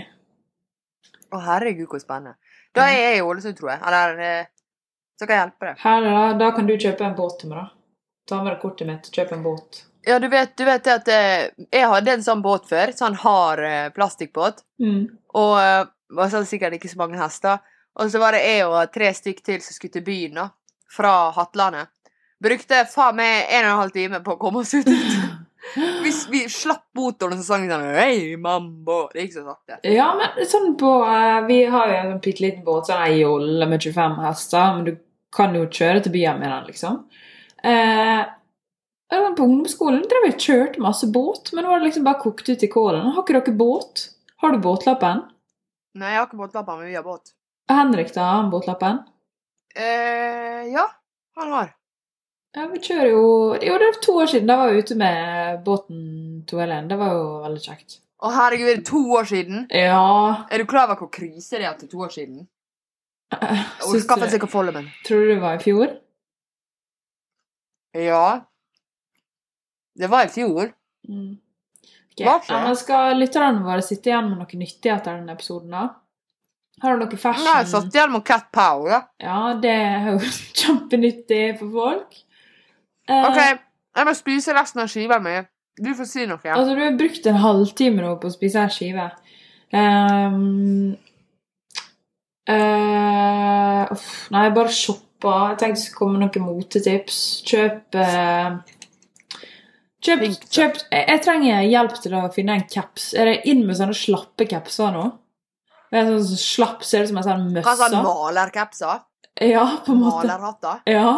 Å, 1.36 1.40
herregud, 1.44 1.88
hvor 1.92 2.02
spennende. 2.02 2.38
Da 2.76 2.88
er 2.92 3.00
jeg 3.00 3.18
i 3.18 3.26
Ålesund, 3.26 3.58
tror 3.58 3.74
jeg. 3.74 3.82
Eller 3.88 4.22
eh, 4.24 4.52
så 5.20 5.28
kan 5.28 5.36
jeg 5.36 5.44
hjelpe 5.44 5.70
deg. 5.70 5.82
Her, 5.84 6.08
da, 6.08 6.22
da 6.40 6.52
kan 6.56 6.70
du 6.70 6.76
kjøpe 6.76 7.08
en 7.08 7.18
båt 7.18 7.38
til 7.42 7.52
meg, 7.52 7.62
da. 7.64 7.68
Ta 8.26 8.40
med 8.42 8.54
deg 8.54 8.62
kortet 8.64 8.90
mitt, 8.90 9.12
kjøp 9.14 9.36
en 9.36 9.46
båt. 9.46 9.84
Ja, 10.06 10.18
du 10.22 10.28
vet, 10.30 10.54
du 10.58 10.66
vet 10.68 10.88
at 10.90 11.10
eh, 11.14 11.48
jeg 11.74 11.92
hadde 11.92 12.14
en 12.14 12.26
sånn 12.26 12.44
båt 12.46 12.70
før. 12.70 12.94
Sånn 12.98 13.18
hard 13.22 13.64
eh, 13.66 13.88
plastikkbåt. 13.96 14.64
Mm. 14.82 15.02
Og 15.38 15.56
var 16.16 16.32
sånn 16.32 16.48
sikkert 16.48 16.78
ikke 16.78 16.92
så 16.92 17.00
mange 17.02 17.20
hester. 17.20 17.62
Og 17.96 18.12
så 18.12 18.20
var 18.22 18.36
det 18.36 18.44
jeg 18.44 18.68
og 18.68 18.92
tre 18.94 19.12
stykk 19.16 19.44
til 19.46 19.62
som 19.64 19.78
skulle 19.78 19.96
til 19.96 20.06
byen, 20.06 20.42
da. 20.42 20.50
Fra 20.92 21.32
Hatlandet. 21.36 21.92
Brukte 22.44 22.84
faen 22.92 23.18
meg 23.18 23.48
en 23.56 23.66
og 23.66 23.72
en 23.72 23.80
halv 23.80 23.94
time 23.96 24.20
på 24.24 24.36
å 24.36 24.40
komme 24.40 24.62
oss 24.66 24.76
ut. 24.76 24.90
Vi, 25.76 26.12
vi 26.32 26.44
slapp 26.52 26.86
motoren, 26.96 27.34
og 27.34 27.42
så 27.42 27.48
sang 27.48 27.66
vi 27.66 27.72
sånn 27.72 27.86
Hei, 27.98 28.36
mambo. 28.40 29.00
Det 29.14 29.26
gikk 29.26 29.34
så 29.36 29.44
sakte. 29.48 29.80
Ja, 29.90 30.12
men 30.20 30.48
sånn 30.48 30.76
på 30.80 30.92
eh, 31.10 31.40
Vi 31.50 31.60
har 31.74 31.92
jo 31.92 31.98
en 31.98 32.12
sånn 32.14 32.24
bitte 32.24 32.46
liten 32.46 32.64
båt, 32.68 32.88
sånn 32.90 33.04
ei 33.08 33.20
jolle 33.24 33.68
med 33.72 33.84
25 33.84 34.18
hester, 34.24 34.78
men 34.78 34.88
du 34.88 34.94
kan 35.36 35.56
jo 35.58 35.66
kjøre 35.68 36.06
til 36.06 36.14
byen 36.16 36.40
med 36.40 36.52
den, 36.52 36.68
liksom. 36.70 37.02
Eh, 37.66 38.24
på 39.10 39.44
ungdomsskolen 39.44 40.06
drev 40.10 40.30
jeg 40.30 40.42
kjørte 40.46 40.84
masse 40.84 41.08
båt, 41.12 41.52
men 41.54 41.66
nå 41.66 41.72
var 41.74 41.82
det 41.82 41.90
liksom 41.90 42.06
bare 42.08 42.22
kokt 42.22 42.50
ut 42.50 42.64
i 42.64 42.70
kålen. 42.72 43.12
Har 43.16 43.24
ikke 43.26 43.40
dere 43.40 43.58
båt? 43.60 44.06
Har 44.42 44.54
du 44.56 44.62
båtlappen? 44.64 45.26
Nei, 45.96 46.12
jeg 46.14 46.22
har 46.22 46.30
ikke 46.30 46.40
båtlappen, 46.40 46.80
men 46.80 46.92
vi 46.92 46.98
har 46.98 47.06
båt. 47.06 47.34
Henrik, 47.72 48.14
da? 48.14 48.30
Har 48.30 48.42
han 48.44 48.52
båtlappen? 48.54 49.02
Eh, 49.76 50.64
ja, 50.72 50.86
han 51.36 51.52
har. 51.52 51.74
Ja, 52.56 52.66
vi 52.72 52.80
kjører 52.80 53.10
jo 53.12 53.24
Jo, 53.60 53.78
det 53.82 53.88
er 53.90 53.98
to 54.04 54.14
år 54.22 54.30
siden. 54.32 54.48
Da 54.48 54.56
var 54.62 54.72
vi 54.72 54.80
ute 54.86 54.96
med 54.96 55.62
båten 55.66 56.00
2L1. 56.48 56.88
Det 56.92 56.98
var 57.02 57.14
jo 57.18 57.24
veldig 57.44 57.64
kjekt. 57.66 57.98
Å, 58.24 58.30
herregud, 58.32 58.70
er 58.72 58.78
det 58.80 58.86
to 58.88 59.02
år 59.18 59.28
siden? 59.28 59.66
Ja 59.76 60.46
Er 60.50 60.62
du 60.64 60.66
klar 60.72 60.88
over 60.88 61.02
hvor 61.04 61.12
krise 61.14 61.60
det 61.60 61.66
er 61.68 61.74
at 61.74 61.82
det 61.84 61.90
er 61.90 61.92
to 61.92 62.04
år 62.06 62.14
siden? 62.16 62.46
eh, 63.36 63.64
Og 63.84 63.92
syns 63.92 64.06
skaffe 64.08 64.30
du- 64.30 64.36
seg 64.38 64.48
Follomen. 64.50 64.88
Tror 65.06 65.26
du 65.26 65.34
det 65.34 65.42
var 65.44 65.58
i 65.60 65.64
fjor? 65.66 65.98
Ja. 67.96 68.46
Det 69.96 70.08
var 70.12 70.26
i 70.28 70.32
fjor. 70.32 70.72
Mm. 71.08 71.36
Ok, 72.16 72.24
Hva 72.24 72.38
skjer? 72.44 72.66
Ja, 72.68 72.74
skal 72.80 73.20
lytterne 73.20 73.64
våre 73.64 73.84
sitte 73.84 74.10
igjen 74.12 74.30
med 74.32 74.40
noe 74.42 74.60
nyttig 74.60 74.92
etter 74.92 75.18
denne 75.20 75.36
episoden, 75.36 75.72
da? 75.76 75.86
Har 76.84 76.96
du 76.98 77.04
noe 77.06 77.18
fashion? 77.20 77.46
Nei, 77.48 77.58
jeg 77.62 77.70
satt 77.72 77.96
igjen 77.96 78.12
med 78.12 78.24
Cat 78.28 78.50
Power. 78.56 79.06
Ja, 79.24 79.38
det 79.64 79.72
er 79.76 80.10
jo 80.14 80.18
kjempenyttig 80.62 81.44
for 81.60 81.72
folk. 81.76 82.18
Eh, 83.10 83.28
OK, 83.30 83.40
jeg 83.96 84.08
må 84.08 84.14
spise 84.18 84.56
resten 84.58 84.84
av 84.84 84.92
skiva 84.92 85.20
mi. 85.24 85.36
Du 85.76 85.92
får 85.96 86.08
si 86.08 86.26
noe. 86.30 86.40
Altså, 86.40 86.76
du 86.76 86.82
har 86.82 86.96
brukt 86.98 87.26
en 87.28 87.42
halvtime 87.44 88.04
nå 88.04 88.14
på 88.22 88.30
å 88.30 88.34
spise 88.34 88.64
ei 88.64 88.72
skive. 88.72 89.10
Um, 89.76 90.94
uh, 92.48 93.84
uff, 93.92 94.08
nei, 94.32 94.46
bare 94.56 94.72
shoppa. 94.72 95.36
Jeg 95.52 95.60
tenkte 95.60 95.76
det 95.76 95.84
skulle 95.84 96.00
komme 96.00 96.22
noen 96.24 96.48
motetips. 96.48 97.20
Kjøp 97.50 98.00
uh, 98.00 98.62
Kjøp, 100.06 100.22
kjøp 100.54 100.76
jeg, 100.78 101.06
jeg 101.10 101.22
trenger 101.26 101.64
hjelp 101.66 101.96
til 102.04 102.14
å 102.14 102.26
finne 102.34 102.60
en 102.60 102.68
caps. 102.70 103.10
Er 103.18 103.32
det 103.32 103.38
inn 103.50 103.64
med 103.66 103.78
sånne 103.80 103.96
slappe 103.98 104.46
capser 104.50 104.94
nå? 104.94 105.06
Det 105.90 106.02
er 106.02 106.12
sånn 106.12 106.42
slapp, 106.42 106.84
ser 106.86 107.06
ut 107.06 107.10
som 107.10 107.22
en 107.22 107.26
sånn 107.26 107.48
Hva 107.56 107.74
sa 107.74 107.88
møsse. 107.90 108.04
malercapser? 108.06 109.02
Ja, 109.42 109.66
på 109.86 109.96
en 109.96 110.04
måte. 110.04 110.28
Malerhatter? 110.28 110.84
Ja. 110.90 111.10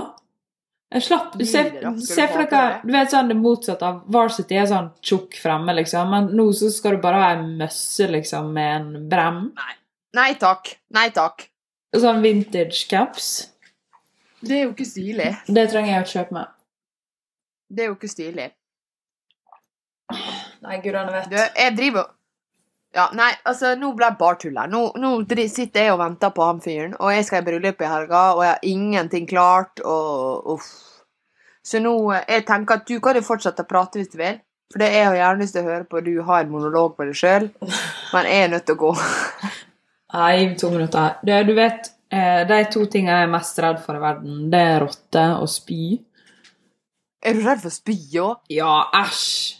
En 0.89 1.01
slapp 1.03 1.33
Se, 1.43 1.63
se 1.99 2.27
for 2.31 2.47
det? 2.47 2.61
Du 2.87 2.93
vet 2.95 3.11
sånn 3.11 3.27
det 3.27 3.35
motsatte 3.35 3.83
av 3.83 4.05
Varsity 4.13 4.55
er 4.55 4.69
sånn 4.69 4.87
tjukk 5.03 5.35
fremme, 5.41 5.75
liksom. 5.75 6.07
Men 6.13 6.29
nå 6.37 6.45
så 6.55 6.69
skal 6.71 6.95
du 6.95 7.03
bare 7.03 7.19
ha 7.19 7.31
en 7.35 7.49
møsse, 7.59 8.07
liksom, 8.11 8.53
med 8.55 8.75
en 8.75 9.09
brem. 9.11 9.41
Nei 10.15 10.31
takk. 10.39 10.77
Nei 10.95 11.09
takk. 11.15 11.49
Sånn 11.97 12.23
vintage 12.23 12.85
caps. 12.89 13.27
Det 14.39 14.55
er 14.55 14.63
jo 14.67 14.71
ikke 14.71 14.87
stilig. 14.87 15.31
Det 15.47 15.65
trenger 15.73 15.91
jeg 15.91 16.05
å 16.05 16.11
kjøpe 16.13 16.37
meg. 16.37 16.53
Det 17.67 17.83
er 17.83 17.89
jo 17.91 17.97
ikke 17.97 18.11
stilig. 18.11 18.47
Nei, 20.63 20.77
gudene 20.83 21.11
vet. 21.11 21.27
Du, 21.31 21.37
jeg 21.37 21.75
driver 21.75 22.13
Ja, 22.97 23.11
nei, 23.13 23.29
altså, 23.45 23.75
nå 23.77 23.91
ble 23.93 24.07
jeg 24.07 24.17
bare 24.17 24.39
tull 24.41 24.55
her. 24.57 24.69
Nå, 24.71 24.79
nå 24.97 25.11
sitter 25.29 25.83
jeg 25.83 25.93
og 25.93 25.99
venter 26.01 26.31
på 26.33 26.45
han 26.47 26.61
fyren, 26.63 26.95
og 26.97 27.13
jeg 27.13 27.27
skal 27.27 27.43
i 27.43 27.45
bryllup 27.45 27.81
i 27.83 27.89
helga, 27.91 28.21
og 28.33 28.41
jeg 28.41 28.53
har 28.55 28.65
ingenting 28.65 29.27
klart, 29.29 29.83
og 29.85 30.55
uff. 30.55 30.71
Så 31.67 31.81
nå 31.83 31.93
eh, 32.15 32.23
Jeg 32.31 32.45
tenker 32.47 32.79
at 32.79 32.87
du 32.87 32.99
kan 33.03 33.17
jo 33.19 33.25
fortsette 33.27 33.65
å 33.65 33.69
prate 33.69 33.99
hvis 33.99 34.09
du 34.13 34.17
vil. 34.21 34.39
For 34.71 34.81
det 34.81 34.87
er 34.95 35.05
jo 35.05 35.19
gjerne 35.19 35.43
lyst 35.43 35.55
til 35.55 35.63
å 35.63 35.69
høre 35.69 35.85
på 35.87 36.01
du 36.03 36.13
har 36.27 36.43
en 36.43 36.49
monolog 36.51 36.95
på 36.97 37.05
deg 37.07 37.15
sjøl, 37.15 37.45
men 38.13 38.27
jeg 38.27 38.47
er 38.47 38.49
nødt 38.51 38.65
til 38.67 38.75
å 38.75 38.81
gå. 38.81 38.89
Nei, 40.17 40.33
to 40.59 40.71
minutter. 40.73 41.21
Du, 41.21 41.31
du 41.47 41.53
vet, 41.55 41.91
eh, 42.11 42.41
de 42.49 42.59
to 42.73 42.83
tingene 42.89 43.21
jeg 43.21 43.29
er 43.29 43.31
mest 43.37 43.61
redd 43.63 43.79
for 43.83 43.99
i 43.99 44.03
verden, 44.03 44.41
det 44.51 44.63
er 44.73 44.83
rotte 44.83 45.29
og 45.37 45.47
spy. 45.53 45.99
Er 47.23 47.37
du 47.37 47.45
redd 47.45 47.63
for 47.63 47.77
spy 47.77 47.99
òg? 48.25 48.41
Ja, 48.57 48.73
æsj! 49.05 49.56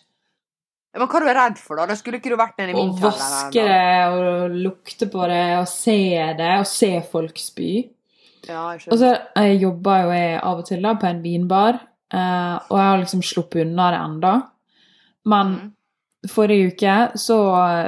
Men 0.95 1.07
hva 1.07 1.19
er 1.19 1.25
du 1.27 1.33
redd 1.35 1.57
for, 1.61 1.77
da? 1.77 1.85
Da 1.91 1.95
skulle 1.99 2.17
ikke 2.21 2.31
du 2.33 2.37
vært 2.39 2.57
den 2.57 2.71
i 2.71 2.73
min 2.73 2.89
Å 2.95 3.01
vaske 3.03 3.65
det 3.67 4.07
og 4.15 4.55
lukte 4.55 5.09
på 5.11 5.27
det 5.29 5.43
og 5.59 5.67
se 5.69 5.97
det 6.39 6.51
og 6.61 6.67
se 6.69 6.91
folk 7.11 7.37
spy. 7.41 7.71
Ja, 8.47 8.63
jeg 8.73 8.85
skjønner. 8.85 8.93
Og 8.93 9.01
så 9.01 9.11
jeg 9.43 9.59
jobber 9.61 10.03
jo 10.05 10.11
jeg 10.15 10.37
av 10.39 10.61
og 10.63 10.65
til 10.69 10.81
da 10.87 10.93
på 10.97 11.09
en 11.09 11.21
vinbar, 11.21 11.79
eh, 12.13 12.53
og 12.69 12.77
jeg 12.79 12.87
har 12.87 13.01
liksom 13.03 13.23
sluppet 13.27 13.65
unna 13.65 13.89
det 13.93 13.99
enda. 14.05 14.35
Men 15.27 15.47
Mm. 15.57 15.73
forrige 16.31 16.71
uke 16.73 16.95
så 17.19 17.35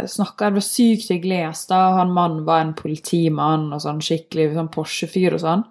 snakka 0.06 0.46
jeg, 0.46 0.54
det 0.54 0.60
var 0.60 0.68
sykt 0.68 1.10
hyggelig 1.10 1.40
gjester, 1.46 1.80
og 1.90 1.98
han 1.98 2.12
mannen 2.14 2.46
var 2.46 2.62
en 2.62 2.74
politimann 2.78 3.72
og 3.74 3.82
sånn 3.82 4.02
skikkelig 4.04 4.54
sånn 4.54 4.70
Porsche-fyr 4.72 5.34
og 5.34 5.40
sånn. 5.42 5.64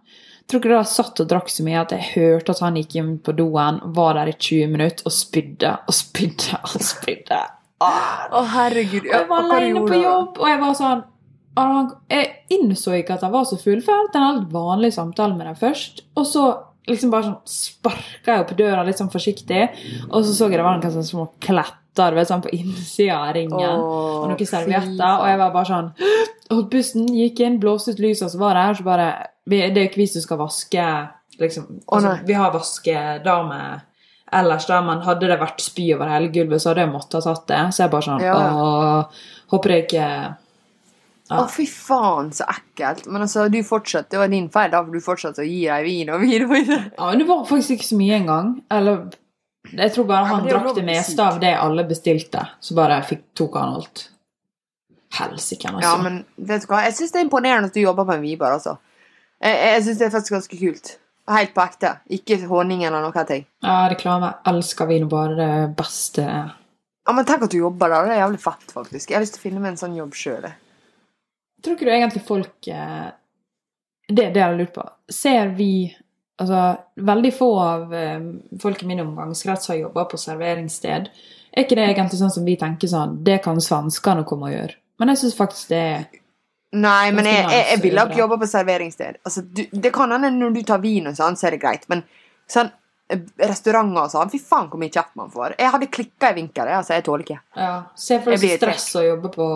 Tror 0.48 0.62
ikke 0.62 0.70
da 0.72 0.78
jeg 0.80 0.88
satt 0.94 1.20
og 1.20 1.28
drakk 1.28 1.50
så 1.52 1.64
mye 1.66 1.82
at 1.82 1.92
jeg 1.92 2.06
hørte 2.14 2.54
at 2.54 2.62
han 2.64 2.78
gikk 2.80 2.94
inn 2.96 3.10
på 3.20 3.34
doen, 3.36 3.82
var 3.92 4.16
der 4.16 4.30
i 4.32 4.36
20 4.36 4.70
minutter 4.72 5.08
og 5.08 5.12
spydde 5.12 5.74
og 5.84 5.96
spydde 5.96 6.60
og 6.64 6.84
spydde. 6.88 7.40
Å, 7.78 7.90
oh, 8.40 8.46
herregud. 8.56 9.04
Og 9.04 9.12
jeg 9.12 9.26
var 9.28 9.44
aleine 9.44 9.84
på 9.86 9.98
jobb, 10.00 10.40
og 10.40 10.48
jeg 10.50 10.60
var 10.62 10.78
sånn 10.78 11.04
Jeg 12.10 12.30
innså 12.54 12.96
ikke 12.96 13.18
at 13.18 13.26
han 13.26 13.34
var 13.34 13.44
så 13.50 13.58
full, 13.60 13.82
hadde 13.84 14.18
en 14.18 14.26
helt 14.26 14.48
vanlig 14.54 14.92
samtale 14.96 15.36
med 15.36 15.46
dem 15.50 15.58
først. 15.58 16.02
Og 16.18 16.26
så 16.26 16.46
liksom 16.88 17.12
bare 17.12 17.28
sånn 17.28 17.52
sparka 17.52 18.34
jeg 18.34 18.44
opp 18.44 18.56
døra 18.58 18.84
litt 18.86 19.00
sånn 19.00 19.12
forsiktig, 19.12 19.66
og 20.08 20.24
så 20.24 20.32
så 20.32 20.48
jeg 20.48 20.58
det 20.58 20.64
var 20.64 20.78
noen 20.78 20.94
sånne 20.94 21.10
små 21.10 21.26
kletter 21.44 22.16
vet, 22.16 22.30
sånn 22.30 22.44
på 22.44 22.52
innsida 22.54 23.18
av 23.20 23.34
ringen. 23.36 23.82
Oh, 23.82 24.22
og 24.22 24.30
noen 24.30 24.48
servietter, 24.48 25.18
og 25.18 25.26
jeg 25.28 25.40
var 25.40 25.54
bare 25.54 25.68
sånn 25.68 25.88
Og 26.54 26.68
bussen 26.72 27.08
gikk 27.12 27.42
inn, 27.44 27.58
blåste 27.60 27.92
ut 27.92 28.00
lyset, 28.00 28.28
og 28.28 28.32
så 28.32 28.40
var 28.40 28.56
det 28.56 28.64
her, 28.64 28.78
så 28.78 28.86
bare 28.86 29.08
Det 29.48 29.60
er 29.64 29.76
jo 29.76 29.88
ikke 29.88 30.02
vi 30.02 30.08
som 30.10 30.24
skal 30.24 30.40
vaske, 30.40 30.86
liksom. 31.40 31.68
Altså, 31.86 32.14
oh, 32.14 32.24
vi 32.28 32.36
har 32.36 32.52
vaskedame 32.54 33.60
ellers, 34.32 34.66
da, 34.68 34.80
men 34.84 35.00
hadde 35.06 35.30
det 35.30 35.38
vært 35.40 35.62
spy 35.64 35.86
over 35.94 36.10
hele 36.12 36.28
gulvet, 36.32 36.62
så 36.62 36.72
hadde 36.72 36.84
jeg 36.84 36.92
måttet 36.92 37.18
ha 37.20 37.32
tatt 37.32 37.46
det. 37.48 37.62
Så 37.72 37.84
jeg 37.84 37.92
bare 37.94 38.06
sånn 38.08 38.24
Ja, 38.24 38.36
ja. 38.44 38.98
Håper 39.48 39.72
jeg 39.72 39.86
ikke 39.86 40.08
Å, 41.28 41.44
fy 41.52 41.64
faen, 41.68 42.30
så 42.32 42.46
ekkelt. 42.48 43.06
Men 43.08 43.26
altså, 43.26 43.46
du 43.52 43.58
fortsatte, 43.66 44.14
det 44.14 44.20
var 44.20 44.30
din 44.32 44.50
feil, 44.52 44.70
da, 44.72 44.82
for 44.84 44.96
du 44.96 45.04
fortsatte 45.04 45.44
å 45.44 45.48
gi 45.48 45.62
deg 45.66 45.84
vin 45.84 46.12
og 46.14 46.22
vin. 46.24 46.46
Ja, 46.72 47.08
men 47.10 47.20
det 47.20 47.26
var 47.28 47.42
faktisk 47.48 47.76
ikke 47.76 47.88
så 47.90 47.98
mye 48.00 48.20
engang. 48.22 48.54
Eller 48.72 49.02
Jeg 49.68 49.92
tror 49.92 50.06
bare 50.08 50.30
han 50.30 50.46
ja, 50.48 50.56
drakk 50.56 50.78
det 50.78 50.86
meste 50.88 51.24
av 51.24 51.36
det 51.42 51.52
alle 51.52 51.84
bestilte. 51.88 52.46
Så 52.64 52.76
bare 52.78 53.02
fikk, 53.04 53.26
tok 53.36 53.58
han 53.60 53.76
alt. 53.76 54.06
Helsike, 55.18 55.68
altså. 55.68 55.84
Ja, 55.84 55.94
men 56.00 56.22
vet 56.36 56.64
du 56.64 56.70
hva, 56.70 56.82
jeg 56.86 56.96
syns 56.96 57.12
det 57.12 57.20
er 57.20 57.26
imponerende 57.26 57.68
at 57.68 57.76
du 57.76 57.80
jobber 57.82 58.08
på 58.08 58.16
en 58.16 58.24
vibar, 58.24 58.56
altså. 58.56 58.78
Jeg, 59.42 59.58
jeg 59.62 59.84
syns 59.86 60.00
det 60.00 60.06
er 60.08 60.14
faktisk 60.14 60.36
ganske 60.36 60.60
kult. 60.60 60.94
Helt 61.28 61.52
på 61.54 61.62
ekte. 61.62 61.92
Ikke 62.16 62.38
honning 62.48 62.86
eller 62.88 63.04
noen 63.04 63.28
ting. 63.28 63.44
Ja, 63.64 63.82
reklame. 63.90 64.32
Elsker 64.48 64.88
bare 65.10 65.36
det 65.36 65.52
beste. 65.76 66.24
Ja, 67.08 67.14
men 67.16 67.24
tenk 67.28 67.44
at 67.46 67.52
du 67.52 67.60
jobber 67.60 67.92
der. 67.92 68.08
Det 68.08 68.16
er 68.16 68.22
jævlig 68.24 68.40
fett, 68.42 68.72
faktisk. 68.72 69.10
Jeg 69.10 69.16
har 69.16 69.24
lyst 69.24 69.36
til 69.36 69.42
å 69.42 69.46
finne 69.46 69.62
meg 69.62 69.74
en 69.74 69.80
sånn 69.80 69.96
jobb 69.96 70.16
sjøl. 70.16 70.48
Tror 71.64 71.76
ikke 71.76 71.88
du 71.88 71.92
egentlig 71.92 72.22
folk 72.22 72.68
eh, 72.70 73.08
Det 74.08 74.28
det 74.30 74.40
jeg 74.40 74.44
har 74.44 74.58
lurt 74.58 74.76
på. 74.76 74.84
Ser 75.10 75.54
vi 75.58 75.72
Altså, 76.38 76.58
veldig 77.02 77.32
få 77.34 77.48
av 77.58 77.94
eh, 77.98 78.26
folk 78.62 78.82
i 78.84 78.86
min 78.86 79.00
omgangskrets 79.02 79.72
har 79.72 79.80
jobba 79.80 80.04
på 80.06 80.20
serveringssted. 80.22 81.08
Er 81.50 81.64
ikke 81.64 81.74
det 81.74 81.88
egentlig 81.88 82.20
sånn 82.20 82.30
som 82.30 82.44
vi 82.46 82.54
tenker 82.60 82.90
sånn 82.90 83.16
Det 83.26 83.40
kan 83.42 83.58
svenskene 83.58 84.22
komme 84.28 84.46
og 84.46 84.54
gjøre. 84.54 84.76
Men 85.02 85.10
jeg 85.10 85.22
syns 85.24 85.34
faktisk 85.38 85.72
det 85.72 85.80
er 85.82 86.04
Nei, 86.76 87.12
men 87.16 87.24
jeg, 87.24 87.44
jeg, 87.48 87.64
jeg 87.70 87.80
ville 87.80 88.02
ikke 88.04 88.20
jobba 88.20 88.36
på 88.42 88.46
serveringssted. 88.50 89.18
Altså, 89.24 89.42
du, 89.42 89.62
det 89.72 89.92
kan 89.94 90.12
hende 90.12 90.28
når 90.36 90.58
du 90.58 90.62
tar 90.68 90.82
vin 90.82 91.08
og 91.08 91.16
sånn, 91.16 91.38
så 91.40 91.48
er 91.48 91.56
det 91.56 91.62
greit, 91.62 91.86
men 91.88 92.02
sånn 92.50 92.68
eh, 93.08 93.22
restauranter 93.40 94.02
og 94.02 94.12
sånn 94.12 94.32
Fy 94.34 94.40
faen, 94.42 94.68
hvor 94.68 94.82
mye 94.82 94.92
kjeft 94.92 95.14
man 95.16 95.32
får. 95.32 95.56
Jeg 95.56 95.72
hadde 95.72 95.88
klikka 95.96 96.34
i 96.34 96.36
vinkel, 96.42 96.68
altså. 96.80 96.98
Jeg 96.98 97.06
tåler 97.08 97.24
ikke. 97.24 97.38
Ja, 97.56 97.70
Se 97.96 98.20
for 98.20 98.36
deg 98.36 98.58
stress 98.60 98.90
å 99.00 99.06
jobbe 99.06 99.32
på 99.32 99.48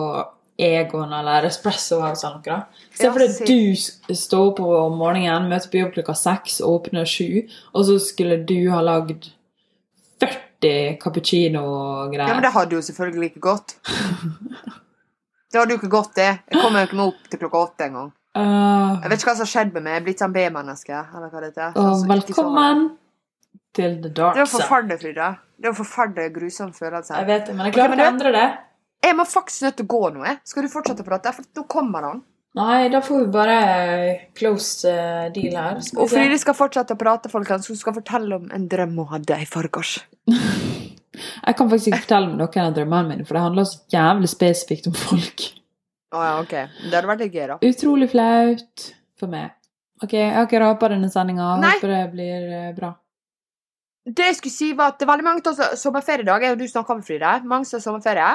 Egon 0.63 1.13
eller 1.13 1.45
Espresso 1.49 2.01
House 2.01 2.25
eller 2.25 2.41
noe. 2.41 2.59
Se 2.97 3.09
for 3.13 3.21
deg 3.21 3.45
du 3.45 4.13
står 4.17 4.49
opp 4.51 4.65
om 4.65 4.97
morgenen, 4.97 5.49
møter 5.53 5.69
på 5.69 5.83
jobb 5.83 5.95
klokka 5.99 6.17
seks, 6.17 6.59
åpner 6.65 7.09
sju, 7.09 7.43
og 7.73 7.87
så 7.89 7.97
skulle 8.01 8.41
du 8.41 8.57
ha 8.73 8.81
lagd 8.85 9.29
40 10.23 10.97
cappuccino-greier. 11.01 12.29
Ja, 12.29 12.37
men 12.37 12.45
det 12.45 12.53
hadde 12.55 12.77
jo 12.77 12.85
selvfølgelig 12.85 13.33
ikke 13.33 13.49
gått. 13.51 13.77
Det 15.53 15.61
hadde 15.61 15.75
jo 15.75 15.79
ikke 15.83 15.91
gått, 15.93 16.15
det. 16.17 16.29
Jeg 16.49 16.59
kommer 16.63 16.81
jo 16.81 16.87
ikke 16.89 16.97
meg 16.97 17.11
opp 17.11 17.29
til 17.29 17.39
klokka 17.43 17.59
åtte 17.67 17.85
engang. 17.85 18.07
Uh, 18.33 18.97
Jeg 19.03 19.11
vet 19.11 19.19
ikke 19.21 19.29
hva 19.29 19.35
som 19.37 19.45
har 19.45 19.51
skjedd 19.51 19.73
med 19.75 19.83
meg. 19.85 19.93
Jeg 19.93 20.01
er 20.01 20.05
blitt 20.07 20.23
sånn 20.23 20.33
B-menneske. 20.33 21.01
eller 21.13 21.29
hva 21.29 21.41
det 21.43 21.49
heter. 21.51 21.75
Uh, 21.77 22.03
velkommen 22.09 22.83
til 23.77 23.99
the 24.01 24.09
dark 24.09 24.37
Det 24.39 24.41
er 24.47 24.49
forferdelig, 24.49 24.97
Frida. 25.03 25.27
Det 25.57 25.69
er 25.69 25.71
jo 25.75 25.77
forferdelig 25.77 26.33
grusom 26.33 26.71
følelse. 26.73 27.13
Jeg 27.21 27.29
vet 27.29 27.45
det, 27.47 27.55
men 27.57 27.69
jeg 27.69 27.75
klarer 27.77 27.93
ikke 27.93 28.07
å 28.07 28.13
endre 28.15 28.31
det. 28.33 28.47
Jeg 29.03 29.17
må 29.19 29.25
faktisk 29.29 29.65
nødt 29.67 29.77
til 29.77 29.85
å 29.85 29.91
gå 29.93 30.01
nå. 30.15 30.23
jeg. 30.25 30.39
Skal 30.49 30.65
du 30.65 30.71
fortsette 30.73 31.05
å 31.05 31.07
prate? 31.07 31.33
For 31.37 31.45
nå 31.59 31.65
kommer 31.69 32.07
han. 32.09 32.23
Nei, 32.57 32.89
da 32.93 32.99
får 33.01 33.23
vi 33.23 33.29
bare 33.33 33.57
close 34.37 34.89
eh, 34.89 35.29
deal 35.33 35.55
her. 35.57 35.79
Skal 35.81 36.03
Og. 36.03 36.09
Fride 36.11 36.37
skal 36.41 36.57
fortsette 36.57 36.93
å 36.93 36.99
prate, 36.99 37.29
folkens. 37.33 37.69
Hun 37.69 37.79
skal 37.79 37.95
fortelle 37.97 38.37
om 38.37 38.49
en 38.53 38.67
drøm 38.69 38.93
hun 39.01 39.09
hadde 39.09 39.39
i 39.41 39.47
forgårs. 39.49 39.95
Jeg 41.13 41.57
kan 41.57 41.69
faktisk 41.69 41.91
ikke 41.91 42.05
fortelle 42.07 42.29
om 42.31 42.37
noen 42.39 42.63
av 42.65 42.73
drømmene 42.77 43.09
mine, 43.09 43.25
for 43.27 43.37
det 43.37 43.43
handler 43.45 43.67
så 43.69 43.81
jævlig 43.93 44.29
spesifikt 44.31 44.89
om 44.89 44.95
folk. 44.97 45.45
Å 46.13 46.23
ja, 46.23 46.33
ok. 46.41 46.53
Det 46.89 46.93
hadde 46.93 47.09
vært 47.09 47.23
litt 47.25 47.35
gøy, 47.37 47.45
da. 47.49 47.57
Utrolig 47.69 48.09
flaut 48.11 48.87
for 49.19 49.31
meg. 49.33 49.53
Ok, 50.03 50.13
jeg 50.17 50.33
har 50.35 50.47
ikke 50.47 50.61
rapa 50.61 50.89
denne 50.91 51.09
sendinga. 51.13 51.53
Håper 51.61 51.93
det 51.93 52.01
blir 52.11 52.47
eh, 52.49 52.71
bra. 52.75 52.91
Det 54.03 54.25
jeg 54.27 54.39
skulle 54.41 54.55
si, 54.57 54.71
var 54.75 54.91
at 54.91 54.97
det 54.99 55.05
er 55.07 55.11
veldig 55.13 55.25
mange 55.25 55.43
som 55.45 55.61
har 55.63 55.77
sommerferie 55.79 56.25
i 56.25 56.27
dag. 56.27 56.43
Jeg 56.43 56.57
og 56.57 56.59
du 56.59 56.67
snakker 56.67 56.97
med 56.99 57.07
Fride. 57.07 57.35
Mange 57.47 57.69
som 57.69 57.79
har 57.79 57.85
sommerferie. 57.85 58.31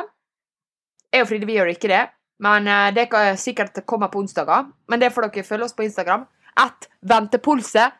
Jeg 1.13 1.25
og 1.25 1.29
Fride 1.29 1.49
vi 1.51 1.59
gjør 1.59 1.73
ikke 1.75 1.91
det. 1.93 2.05
Men 2.47 2.71
eh, 2.71 2.89
det 2.97 3.09
kan 3.13 3.37
sikkert 3.39 3.83
komme 3.87 4.09
på 4.11 4.23
onsdager. 4.23 4.71
Men 4.89 5.03
det 5.03 5.13
får 5.13 5.29
dere 5.29 5.45
følge 5.47 5.69
oss 5.69 5.77
på 5.77 5.85
Instagram. 5.85 6.25
At 6.59 6.89
ventepulse. 7.05 7.91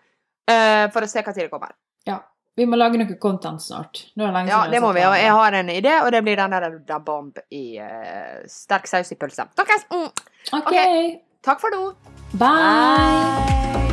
eh, 0.49 0.87
for 0.95 1.05
å 1.05 1.11
se 1.11 1.21
hva 1.21 1.35
tid 1.35 1.45
det 1.45 1.53
kommer. 1.53 1.75
Vi 2.59 2.67
må 2.67 2.79
lage 2.79 2.99
noe 2.99 3.19
content 3.23 3.63
snart. 3.63 4.01
Nå 4.19 4.25
er 4.27 4.33
det 4.33 4.35
lenge 4.41 4.51
Ja, 4.51 4.63
det 4.73 4.81
må 4.83 4.91
vi. 4.97 5.05
Og 5.07 5.15
jeg 5.15 5.35
har 5.39 5.59
en 5.61 5.71
idé, 5.71 5.95
og 6.03 6.11
det 6.15 6.25
blir 6.27 6.41
den 6.41 6.57
der 6.57 6.79
da 6.89 6.99
bomb 6.99 7.39
i 7.55 7.65
uh, 7.79 8.43
sterk 8.51 8.91
saus 8.91 9.15
i 9.15 9.19
pølse. 9.21 9.47
Snakkes! 9.55 9.87
Mm. 9.95 10.09
Ok, 10.59 10.75
Takk 11.47 11.63
for 11.63 11.71
nå. 11.71 11.93
bye! 12.35 12.49
Bye. 12.49 13.88